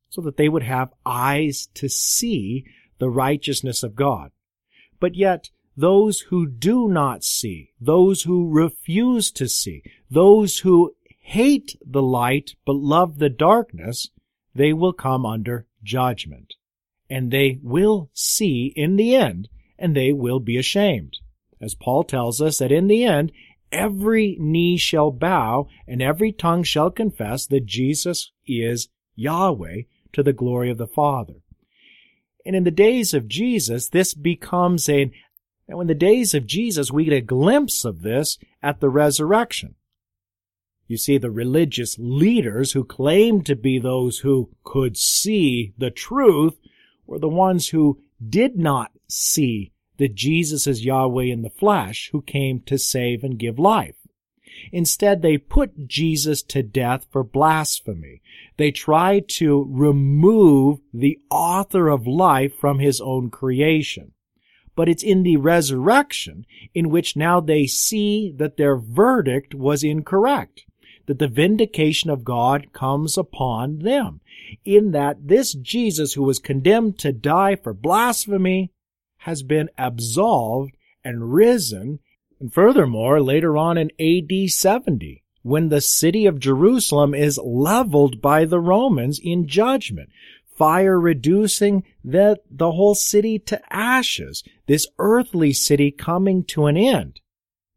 so 0.09 0.21
that 0.23 0.37
they 0.37 0.49
would 0.49 0.64
have 0.64 0.93
eyes 1.07 1.69
to 1.75 1.88
see 1.88 2.64
the 2.99 3.11
righteousness 3.11 3.83
of 3.83 3.95
God. 3.95 4.31
But 4.99 5.14
yet, 5.14 5.51
those 5.77 6.21
who 6.21 6.47
do 6.47 6.88
not 6.88 7.25
see, 7.25 7.73
those 7.81 8.23
who 8.23 8.51
refuse 8.51 9.31
to 9.33 9.49
see, 9.49 9.83
those 10.11 10.59
who 10.59 10.95
hate 11.21 11.77
the 11.87 12.03
light 12.03 12.55
but 12.66 12.77
love 12.77 13.19
the 13.19 13.31
darkness, 13.31 14.09
they 14.55 14.73
will 14.73 14.93
come 14.93 15.25
under 15.25 15.66
judgment. 15.83 16.55
And 17.09 17.31
they 17.31 17.59
will 17.62 18.11
see 18.12 18.73
in 18.77 18.97
the 18.97 19.14
end, 19.14 19.49
and 19.79 19.97
they 19.97 20.12
will 20.12 20.40
be 20.40 20.59
ashamed. 20.59 21.19
As 21.61 21.75
Paul 21.75 22.05
tells 22.05 22.40
us 22.40 22.59
that 22.59 22.73
in 22.73 22.88
the 22.88 23.05
end, 23.05 23.33
every 23.72 24.37
knee 24.38 24.76
shall 24.76 25.11
bow 25.11 25.68
and 25.87 26.02
every 26.02 26.33
tongue 26.33 26.62
shall 26.62 26.90
confess 26.90 27.46
that 27.46 27.66
Jesus 27.66 28.33
is 28.46 28.88
Yahweh 29.14 29.83
to 30.12 30.22
the 30.22 30.33
glory 30.33 30.70
of 30.70 30.78
the 30.78 30.87
Father. 30.87 31.35
And 32.44 32.56
in 32.56 32.64
the 32.64 32.70
days 32.70 33.14
of 33.14 33.28
Jesus, 33.28 33.88
this 33.88 34.14
becomes 34.14 34.88
a, 34.88 35.11
now, 35.68 35.80
in 35.80 35.87
the 35.87 35.94
days 35.94 36.35
of 36.35 36.46
Jesus, 36.46 36.90
we 36.90 37.04
get 37.04 37.14
a 37.14 37.20
glimpse 37.20 37.85
of 37.85 38.02
this 38.02 38.38
at 38.62 38.80
the 38.80 38.88
resurrection. 38.88 39.76
You 40.88 40.96
see, 40.96 41.18
the 41.18 41.30
religious 41.30 41.96
leaders 42.00 42.72
who 42.72 42.83
claimed 42.83 43.46
to 43.46 43.54
be 43.54 43.78
those 43.78 44.18
who 44.18 44.50
could 44.64 44.96
see 44.96 45.72
the 45.78 45.90
truth 45.92 46.59
were 47.06 47.20
the 47.20 47.28
ones 47.28 47.68
who 47.68 48.00
did 48.28 48.59
not 48.59 48.90
see 49.09 49.72
that 50.00 50.16
Jesus 50.16 50.66
is 50.66 50.84
Yahweh 50.84 51.26
in 51.26 51.42
the 51.42 51.50
flesh 51.50 52.08
who 52.10 52.22
came 52.22 52.60
to 52.62 52.78
save 52.78 53.22
and 53.22 53.38
give 53.38 53.58
life. 53.58 53.94
Instead, 54.72 55.22
they 55.22 55.38
put 55.38 55.86
Jesus 55.86 56.42
to 56.42 56.62
death 56.62 57.06
for 57.12 57.22
blasphemy. 57.22 58.20
They 58.56 58.72
tried 58.72 59.28
to 59.36 59.64
remove 59.70 60.80
the 60.92 61.20
author 61.30 61.88
of 61.88 62.06
life 62.06 62.54
from 62.56 62.80
his 62.80 63.00
own 63.00 63.30
creation 63.30 64.12
but 64.80 64.88
it's 64.88 65.02
in 65.02 65.24
the 65.24 65.36
resurrection 65.36 66.46
in 66.72 66.88
which 66.88 67.14
now 67.14 67.38
they 67.38 67.66
see 67.66 68.32
that 68.38 68.56
their 68.56 68.78
verdict 68.78 69.54
was 69.54 69.84
incorrect, 69.84 70.64
that 71.04 71.18
the 71.18 71.28
vindication 71.28 72.08
of 72.08 72.24
God 72.24 72.72
comes 72.72 73.18
upon 73.18 73.80
them, 73.80 74.22
in 74.64 74.92
that 74.92 75.28
this 75.28 75.52
Jesus 75.52 76.14
who 76.14 76.22
was 76.22 76.38
condemned 76.38 76.98
to 77.00 77.12
die 77.12 77.56
for 77.56 77.74
blasphemy 77.74 78.72
has 79.20 79.42
been 79.42 79.68
absolved 79.76 80.76
and 81.04 81.33
risen. 81.33 82.00
And 82.38 82.52
furthermore, 82.52 83.22
later 83.22 83.56
on 83.56 83.78
in 83.78 83.90
AD 84.00 84.50
70, 84.50 85.22
when 85.42 85.68
the 85.68 85.80
city 85.80 86.26
of 86.26 86.38
Jerusalem 86.38 87.14
is 87.14 87.38
leveled 87.42 88.20
by 88.20 88.44
the 88.44 88.61
Romans 88.61 89.20
in 89.22 89.46
judgment, 89.46 90.11
fire 90.56 91.00
reducing 91.00 91.85
the, 92.04 92.38
the 92.50 92.72
whole 92.72 92.94
city 92.94 93.38
to 93.38 93.61
ashes, 93.74 94.42
this 94.66 94.87
earthly 94.98 95.52
city 95.52 95.90
coming 95.90 96.44
to 96.44 96.66
an 96.66 96.76
end. 96.76 97.20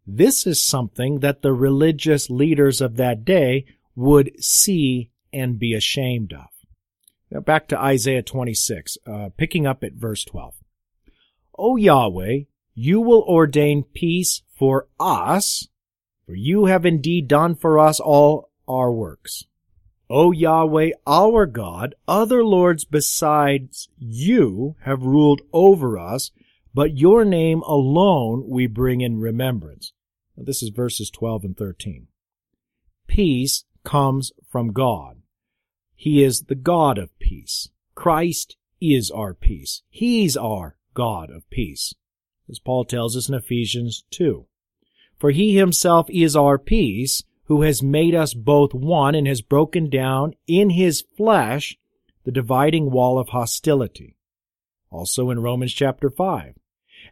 This 0.05 0.45
is 0.45 0.65
something 0.65 1.19
that 1.19 1.41
the 1.41 1.53
religious 1.53 2.29
leaders 2.29 2.81
of 2.81 2.97
that 2.97 3.23
day 3.23 3.65
would 3.95 4.31
see 4.43 5.11
and 5.31 5.57
be 5.57 5.73
ashamed 5.73 6.33
of. 6.33 6.47
Now 7.31 7.39
back 7.39 7.67
to 7.69 7.79
Isaiah 7.79 8.21
26, 8.21 8.97
uh, 9.07 9.29
picking 9.37 9.65
up 9.65 9.83
at 9.83 9.93
verse 9.93 10.23
12. 10.25 10.53
O 11.57 11.75
Yahweh, 11.75 12.41
you 12.73 13.01
will 13.01 13.23
ordain 13.23 13.83
peace 13.83 14.41
for 14.57 14.87
us, 14.99 15.67
for 16.25 16.35
you 16.35 16.65
have 16.65 16.85
indeed 16.85 17.27
done 17.27 17.55
for 17.55 17.79
us 17.79 17.99
all 17.99 18.49
our 18.67 18.91
works. 18.91 19.45
O 20.09 20.31
Yahweh, 20.31 20.91
our 21.07 21.45
God, 21.45 21.95
other 22.07 22.43
lords 22.43 22.85
besides 22.85 23.89
you 23.97 24.75
have 24.81 25.03
ruled 25.03 25.41
over 25.51 25.97
us, 25.97 26.31
but 26.73 26.97
your 26.97 27.23
name 27.23 27.61
alone 27.61 28.45
we 28.47 28.67
bring 28.67 29.01
in 29.01 29.19
remembrance. 29.19 29.93
This 30.35 30.63
is 30.63 30.69
verses 30.69 31.09
12 31.11 31.43
and 31.43 31.57
13. 31.57 32.07
Peace 33.07 33.65
comes 33.83 34.31
from 34.49 34.73
God. 34.73 35.21
He 35.95 36.23
is 36.23 36.43
the 36.43 36.55
God 36.55 36.97
of 36.97 37.17
peace. 37.19 37.69
Christ 37.95 38.57
is 38.81 39.11
our 39.11 39.33
peace. 39.33 39.83
He's 39.89 40.35
our 40.35 40.75
God 40.93 41.29
of 41.29 41.49
peace. 41.49 41.93
As 42.49 42.59
Paul 42.59 42.85
tells 42.85 43.15
us 43.15 43.29
in 43.29 43.35
Ephesians 43.35 44.03
2. 44.11 44.45
For 45.17 45.31
he 45.31 45.55
himself 45.55 46.07
is 46.09 46.35
our 46.35 46.57
peace, 46.57 47.23
who 47.45 47.61
has 47.61 47.83
made 47.83 48.15
us 48.15 48.33
both 48.33 48.73
one 48.73 49.15
and 49.15 49.27
has 49.27 49.41
broken 49.41 49.89
down 49.89 50.33
in 50.47 50.71
his 50.71 51.03
flesh 51.15 51.77
the 52.23 52.31
dividing 52.31 52.91
wall 52.91 53.19
of 53.19 53.29
hostility. 53.29 54.15
Also 54.89 55.29
in 55.29 55.41
Romans 55.41 55.73
chapter 55.73 56.09
5. 56.09 56.55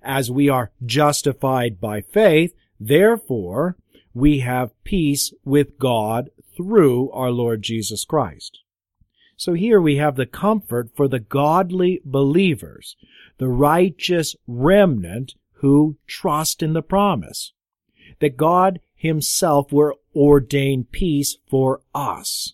As 0.01 0.31
we 0.31 0.49
are 0.49 0.71
justified 0.85 1.79
by 1.79 2.01
faith, 2.01 2.53
therefore 2.79 3.77
we 4.13 4.39
have 4.39 4.83
peace 4.83 5.33
with 5.43 5.77
God 5.77 6.29
through 6.55 7.11
our 7.11 7.31
Lord 7.31 7.61
Jesus 7.61 8.05
Christ. 8.05 8.59
So 9.41 9.53
here 9.53 9.81
we 9.81 9.95
have 9.95 10.17
the 10.17 10.27
comfort 10.27 10.91
for 10.95 11.07
the 11.07 11.19
godly 11.19 11.99
believers, 12.05 12.95
the 13.39 13.47
righteous 13.47 14.35
remnant 14.45 15.33
who 15.61 15.97
trust 16.05 16.61
in 16.61 16.73
the 16.73 16.83
promise 16.83 17.51
that 18.19 18.37
God 18.37 18.81
himself 18.93 19.71
will 19.71 19.95
ordain 20.15 20.83
peace 20.83 21.37
for 21.49 21.81
us. 21.95 22.53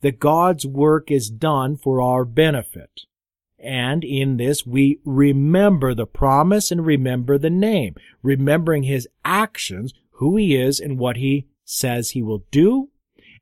That 0.00 0.18
God's 0.18 0.66
work 0.66 1.08
is 1.08 1.30
done 1.30 1.76
for 1.76 2.02
our 2.02 2.24
benefit. 2.24 3.02
And 3.56 4.02
in 4.02 4.38
this, 4.38 4.66
we 4.66 4.98
remember 5.04 5.94
the 5.94 6.04
promise 6.04 6.72
and 6.72 6.84
remember 6.84 7.38
the 7.38 7.48
name, 7.48 7.94
remembering 8.24 8.82
his 8.82 9.06
actions, 9.24 9.94
who 10.14 10.36
he 10.36 10.56
is 10.56 10.80
and 10.80 10.98
what 10.98 11.18
he 11.18 11.46
says 11.64 12.10
he 12.10 12.22
will 12.22 12.42
do 12.50 12.88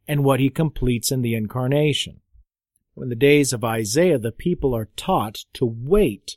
and 0.06 0.22
what 0.22 0.40
he 0.40 0.50
completes 0.50 1.10
in 1.10 1.22
the 1.22 1.34
incarnation. 1.34 2.20
In 2.98 3.10
the 3.10 3.14
days 3.14 3.52
of 3.52 3.62
Isaiah, 3.62 4.18
the 4.18 4.32
people 4.32 4.74
are 4.74 4.88
taught 4.96 5.44
to 5.54 5.66
wait 5.66 6.36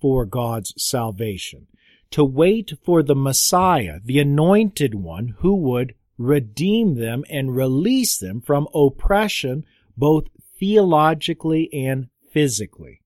for 0.00 0.26
God's 0.26 0.74
salvation, 0.76 1.68
to 2.10 2.24
wait 2.24 2.72
for 2.84 3.02
the 3.02 3.14
Messiah, 3.14 4.00
the 4.04 4.18
anointed 4.18 4.94
one 4.96 5.36
who 5.38 5.54
would 5.54 5.94
redeem 6.18 6.96
them 6.96 7.24
and 7.30 7.54
release 7.54 8.18
them 8.18 8.40
from 8.40 8.66
oppression, 8.74 9.64
both 9.96 10.24
theologically 10.58 11.72
and 11.72 12.08
physically. 12.32 13.02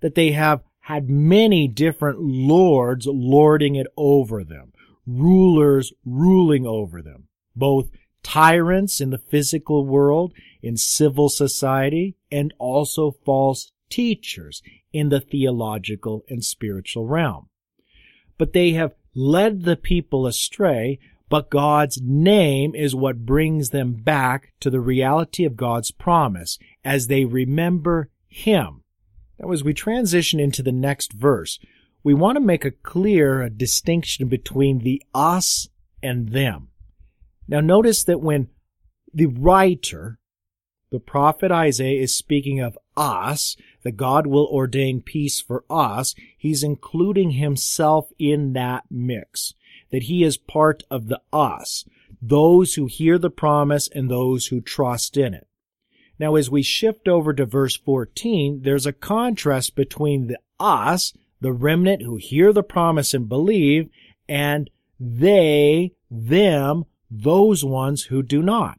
That 0.00 0.14
they 0.14 0.32
have 0.32 0.62
had 0.80 1.08
many 1.08 1.66
different 1.66 2.20
lords 2.20 3.06
lording 3.06 3.74
it 3.74 3.86
over 3.96 4.44
them, 4.44 4.72
rulers 5.06 5.94
ruling 6.04 6.66
over 6.66 7.00
them, 7.00 7.28
both 7.56 7.88
tyrants 8.22 9.00
in 9.00 9.10
the 9.10 9.18
physical 9.18 9.86
world, 9.86 10.34
in 10.64 10.76
civil 10.76 11.28
society, 11.28 12.16
and 12.30 12.52
also 12.58 13.12
false 13.24 13.72
teachers 13.90 14.62
in 14.92 15.08
the 15.10 15.20
theological 15.20 16.24
and 16.28 16.44
spiritual 16.44 17.06
realm. 17.06 17.48
But 18.38 18.52
they 18.52 18.72
have 18.72 18.94
led 19.14 19.62
the 19.62 19.76
people 19.76 20.26
astray, 20.26 20.98
but 21.28 21.50
God's 21.50 22.00
name 22.02 22.74
is 22.74 22.94
what 22.94 23.26
brings 23.26 23.70
them 23.70 23.94
back 23.94 24.52
to 24.60 24.70
the 24.70 24.80
reality 24.80 25.44
of 25.44 25.56
God's 25.56 25.90
promise 25.90 26.58
as 26.84 27.06
they 27.06 27.24
remember 27.24 28.10
Him. 28.26 28.82
Now, 29.38 29.52
as 29.52 29.62
we 29.62 29.74
transition 29.74 30.40
into 30.40 30.62
the 30.62 30.72
next 30.72 31.12
verse, 31.12 31.58
we 32.02 32.14
want 32.14 32.36
to 32.36 32.40
make 32.40 32.64
a 32.64 32.70
clear 32.70 33.48
distinction 33.48 34.28
between 34.28 34.80
the 34.80 35.02
us 35.14 35.68
and 36.02 36.30
them. 36.30 36.68
Now 37.48 37.60
notice 37.60 38.04
that 38.04 38.20
when 38.20 38.48
the 39.12 39.26
writer, 39.26 40.18
the 40.90 41.00
prophet 41.00 41.50
Isaiah 41.50 42.02
is 42.02 42.14
speaking 42.14 42.60
of 42.60 42.78
us, 42.96 43.56
that 43.82 43.96
God 43.96 44.26
will 44.26 44.46
ordain 44.46 45.00
peace 45.02 45.40
for 45.40 45.64
us, 45.68 46.14
he's 46.36 46.62
including 46.62 47.32
himself 47.32 48.10
in 48.18 48.52
that 48.52 48.84
mix, 48.90 49.54
that 49.90 50.04
he 50.04 50.22
is 50.22 50.36
part 50.36 50.82
of 50.90 51.08
the 51.08 51.20
us, 51.32 51.84
those 52.22 52.74
who 52.74 52.86
hear 52.86 53.18
the 53.18 53.30
promise 53.30 53.88
and 53.92 54.10
those 54.10 54.46
who 54.46 54.60
trust 54.60 55.16
in 55.16 55.34
it. 55.34 55.46
Now, 56.18 56.36
as 56.36 56.50
we 56.50 56.62
shift 56.62 57.08
over 57.08 57.32
to 57.34 57.44
verse 57.44 57.76
14, 57.76 58.62
there's 58.62 58.86
a 58.86 58.92
contrast 58.92 59.74
between 59.74 60.28
the 60.28 60.38
us, 60.60 61.12
the 61.40 61.52
remnant 61.52 62.02
who 62.02 62.16
hear 62.16 62.52
the 62.52 62.62
promise 62.62 63.14
and 63.14 63.28
believe, 63.28 63.88
and 64.28 64.70
they, 65.00 65.92
them, 66.10 66.84
those 67.10 67.64
ones 67.64 68.04
who 68.04 68.22
do 68.22 68.42
not. 68.42 68.78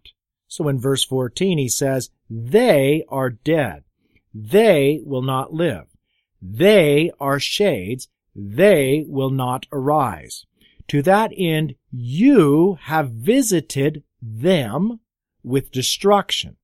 So 0.55 0.69
in 0.69 0.79
verse 0.79 1.03
14 1.03 1.57
he 1.57 1.67
says, 1.67 2.11
they 2.29 3.03
are 3.09 3.29
dead. 3.29 3.83
They 4.33 5.01
will 5.03 5.21
not 5.21 5.53
live. 5.53 5.87
They 6.41 7.11
are 7.19 7.41
shades. 7.41 8.07
They 8.33 9.03
will 9.05 9.31
not 9.31 9.65
arise. 9.73 10.45
To 10.87 11.01
that 11.01 11.33
end, 11.37 11.75
you 11.91 12.77
have 12.83 13.11
visited 13.11 14.03
them 14.21 15.01
with 15.43 15.73
destruction 15.73 16.55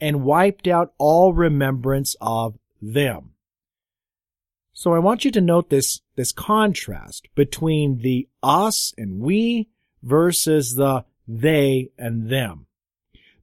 and 0.00 0.22
wiped 0.22 0.68
out 0.68 0.94
all 0.96 1.32
remembrance 1.32 2.14
of 2.20 2.56
them. 2.80 3.30
So 4.72 4.94
I 4.94 5.00
want 5.00 5.24
you 5.24 5.32
to 5.32 5.40
note 5.40 5.70
this, 5.70 6.02
this 6.14 6.30
contrast 6.30 7.26
between 7.34 7.98
the 7.98 8.28
us 8.44 8.94
and 8.96 9.18
we 9.18 9.70
versus 10.04 10.76
the 10.76 11.04
they 11.26 11.90
and 11.98 12.30
them. 12.30 12.66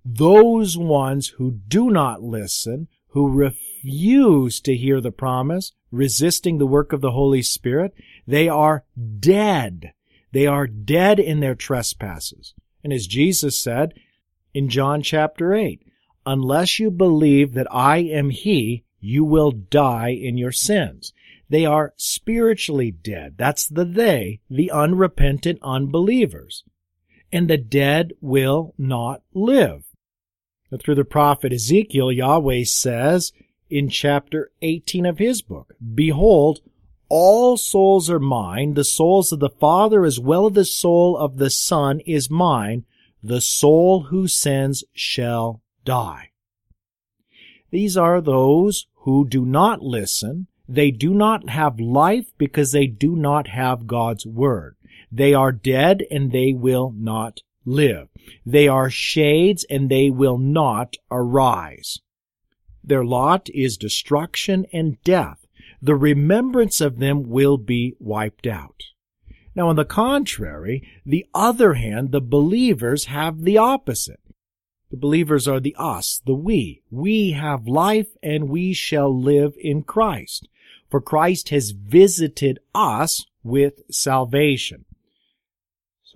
Those 0.10 0.78
ones 0.78 1.28
who 1.38 1.60
do 1.68 1.90
not 1.90 2.24
listen, 2.24 2.88
who 3.10 3.30
refuse 3.30 4.62
to 4.62 4.74
hear 4.74 5.02
the 5.02 5.12
promise, 5.12 5.74
resisting 5.92 6.58
the 6.58 6.66
work 6.66 6.94
of 6.94 7.02
the 7.02 7.12
Holy 7.12 7.42
Spirit, 7.42 7.94
they 8.26 8.48
are 8.48 8.86
dead. 9.20 9.92
They 10.32 10.48
are 10.48 10.66
dead 10.66 11.20
in 11.20 11.42
their 11.42 11.56
trespasses. 11.56 12.54
And 12.86 12.94
as 12.94 13.06
Jesus 13.06 13.62
said 13.62 13.96
in 14.54 14.70
John 14.70 15.02
chapter 15.02 15.54
8, 15.54 15.82
unless 16.26 16.80
you 16.80 16.90
believe 16.90 17.54
that 17.56 17.68
I 17.70 17.98
am 17.98 18.30
He, 18.30 18.86
you 19.02 19.26
will 19.26 19.52
die 19.52 20.12
in 20.12 20.38
your 20.38 20.54
sins. 20.54 21.12
They 21.50 21.66
are 21.66 21.94
spiritually 21.98 22.92
dead. 22.92 23.36
That's 23.38 23.68
the 23.68 23.84
they, 23.84 24.40
the 24.50 24.72
unrepentant 24.72 25.60
unbelievers 25.62 26.64
and 27.32 27.50
the 27.50 27.58
dead 27.58 28.14
will 28.22 28.74
not 28.78 29.22
live. 29.34 29.84
Through 30.80 30.96
the 30.96 31.06
prophet 31.06 31.54
Ezekiel, 31.54 32.12
Yahweh 32.12 32.64
says 32.66 33.32
in 33.70 33.90
chapter 33.90 34.52
18 34.62 35.06
of 35.06 35.18
his 35.18 35.42
book, 35.42 35.74
Behold, 35.96 36.60
all 37.10 37.56
souls 37.56 38.10
are 38.10 38.20
mine, 38.20 38.74
the 38.74 38.84
souls 38.84 39.32
of 39.32 39.40
the 39.40 39.50
Father 39.50 40.04
as 40.04 40.20
well 40.20 40.48
as 40.48 40.54
the 40.54 40.66
soul 40.66 41.18
of 41.18 41.38
the 41.38 41.50
Son 41.50 42.02
is 42.02 42.30
mine, 42.30 42.86
the 43.24 43.42
soul 43.42 44.04
who 44.04 44.28
sins 44.28 44.84
shall 44.94 45.62
die. 45.86 46.32
These 47.72 47.96
are 47.98 48.22
those 48.22 48.88
who 49.04 49.28
do 49.28 49.46
not 49.46 49.82
listen, 49.82 50.48
they 50.68 50.92
do 50.92 51.14
not 51.14 51.50
have 51.50 51.80
life 51.80 52.32
because 52.38 52.74
they 52.74 52.88
do 52.88 53.16
not 53.16 53.48
have 53.48 53.88
God's 53.88 54.26
word. 54.26 54.76
They 55.10 55.34
are 55.34 55.54
dead 55.54 56.04
and 56.12 56.32
they 56.32 56.52
will 56.54 56.94
not 56.96 57.42
live. 57.68 58.08
They 58.46 58.68
are 58.68 58.90
shades 58.90 59.66
and 59.70 59.90
they 59.90 60.10
will 60.10 60.38
not 60.38 60.96
arise. 61.12 62.00
Their 62.84 63.04
lot 63.04 63.50
is 63.54 63.78
destruction 63.78 64.66
and 64.72 65.02
death. 65.04 65.46
The 65.82 65.96
remembrance 65.96 66.82
of 66.82 66.98
them 66.98 67.30
will 67.30 67.58
be 67.58 67.96
wiped 68.00 68.48
out. 68.48 68.82
Now, 69.54 69.70
on 69.70 69.76
the 69.76 69.86
contrary, 69.86 70.88
the 71.06 71.26
other 71.34 71.74
hand, 71.74 72.12
the 72.12 72.22
believers 72.22 73.06
have 73.06 73.42
the 73.42 73.58
opposite. 73.58 74.22
The 74.90 74.98
believers 74.98 75.48
are 75.48 75.60
the 75.60 75.76
us, 75.78 76.22
the 76.26 76.34
we. 76.34 76.82
We 76.90 77.32
have 77.32 77.68
life 77.68 78.08
and 78.24 78.48
we 78.48 78.74
shall 78.74 79.14
live 79.14 79.54
in 79.60 79.84
Christ. 79.84 80.48
For 80.90 81.02
Christ 81.02 81.50
has 81.50 81.72
visited 81.72 82.60
us 82.74 83.26
with 83.44 83.82
salvation. 83.92 84.86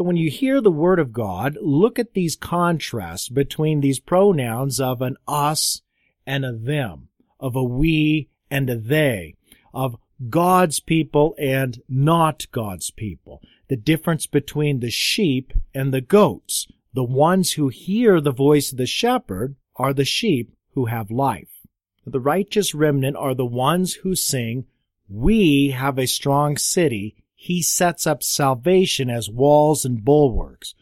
So 0.01 0.05
when 0.05 0.17
you 0.17 0.31
hear 0.31 0.61
the 0.61 0.71
word 0.71 0.97
of 0.97 1.13
God, 1.13 1.59
look 1.61 1.99
at 1.99 2.15
these 2.15 2.35
contrasts 2.35 3.29
between 3.29 3.81
these 3.81 3.99
pronouns 3.99 4.79
of 4.79 4.99
an 4.99 5.15
us 5.27 5.83
and 6.25 6.43
a 6.43 6.51
them, 6.51 7.09
of 7.39 7.55
a 7.55 7.63
we 7.63 8.27
and 8.49 8.67
a 8.67 8.77
they, 8.77 9.35
of 9.75 9.97
God's 10.27 10.79
people 10.79 11.35
and 11.37 11.83
not 11.87 12.47
God's 12.51 12.89
people, 12.89 13.43
the 13.67 13.75
difference 13.75 14.25
between 14.25 14.79
the 14.79 14.89
sheep 14.89 15.53
and 15.71 15.93
the 15.93 16.01
goats. 16.01 16.65
The 16.95 17.03
ones 17.03 17.51
who 17.51 17.67
hear 17.67 18.19
the 18.19 18.31
voice 18.31 18.71
of 18.71 18.79
the 18.79 18.87
shepherd 18.87 19.55
are 19.75 19.93
the 19.93 20.03
sheep 20.03 20.51
who 20.73 20.85
have 20.85 21.11
life. 21.11 21.59
The 22.07 22.19
righteous 22.19 22.73
remnant 22.73 23.17
are 23.17 23.35
the 23.35 23.45
ones 23.45 23.93
who 23.93 24.15
sing, 24.15 24.65
We 25.07 25.69
have 25.69 25.99
a 25.99 26.07
strong 26.07 26.57
city, 26.57 27.20
he 27.43 27.63
sets 27.63 28.06
up 28.06 28.21
salvation 28.21 29.10
as 29.10 29.27
walls 29.27 29.84
and 29.84 30.06
bulwarks. 30.06 30.75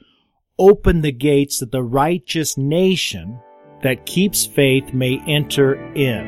Open 0.57 0.99
the 0.99 1.13
gates 1.13 1.61
that 1.61 1.71
the 1.71 1.81
righteous 1.81 2.57
nation 2.57 3.39
that 3.81 4.05
keeps 4.05 4.45
faith 4.45 4.93
may 4.93 5.21
enter 5.25 5.75
in. 5.93 6.27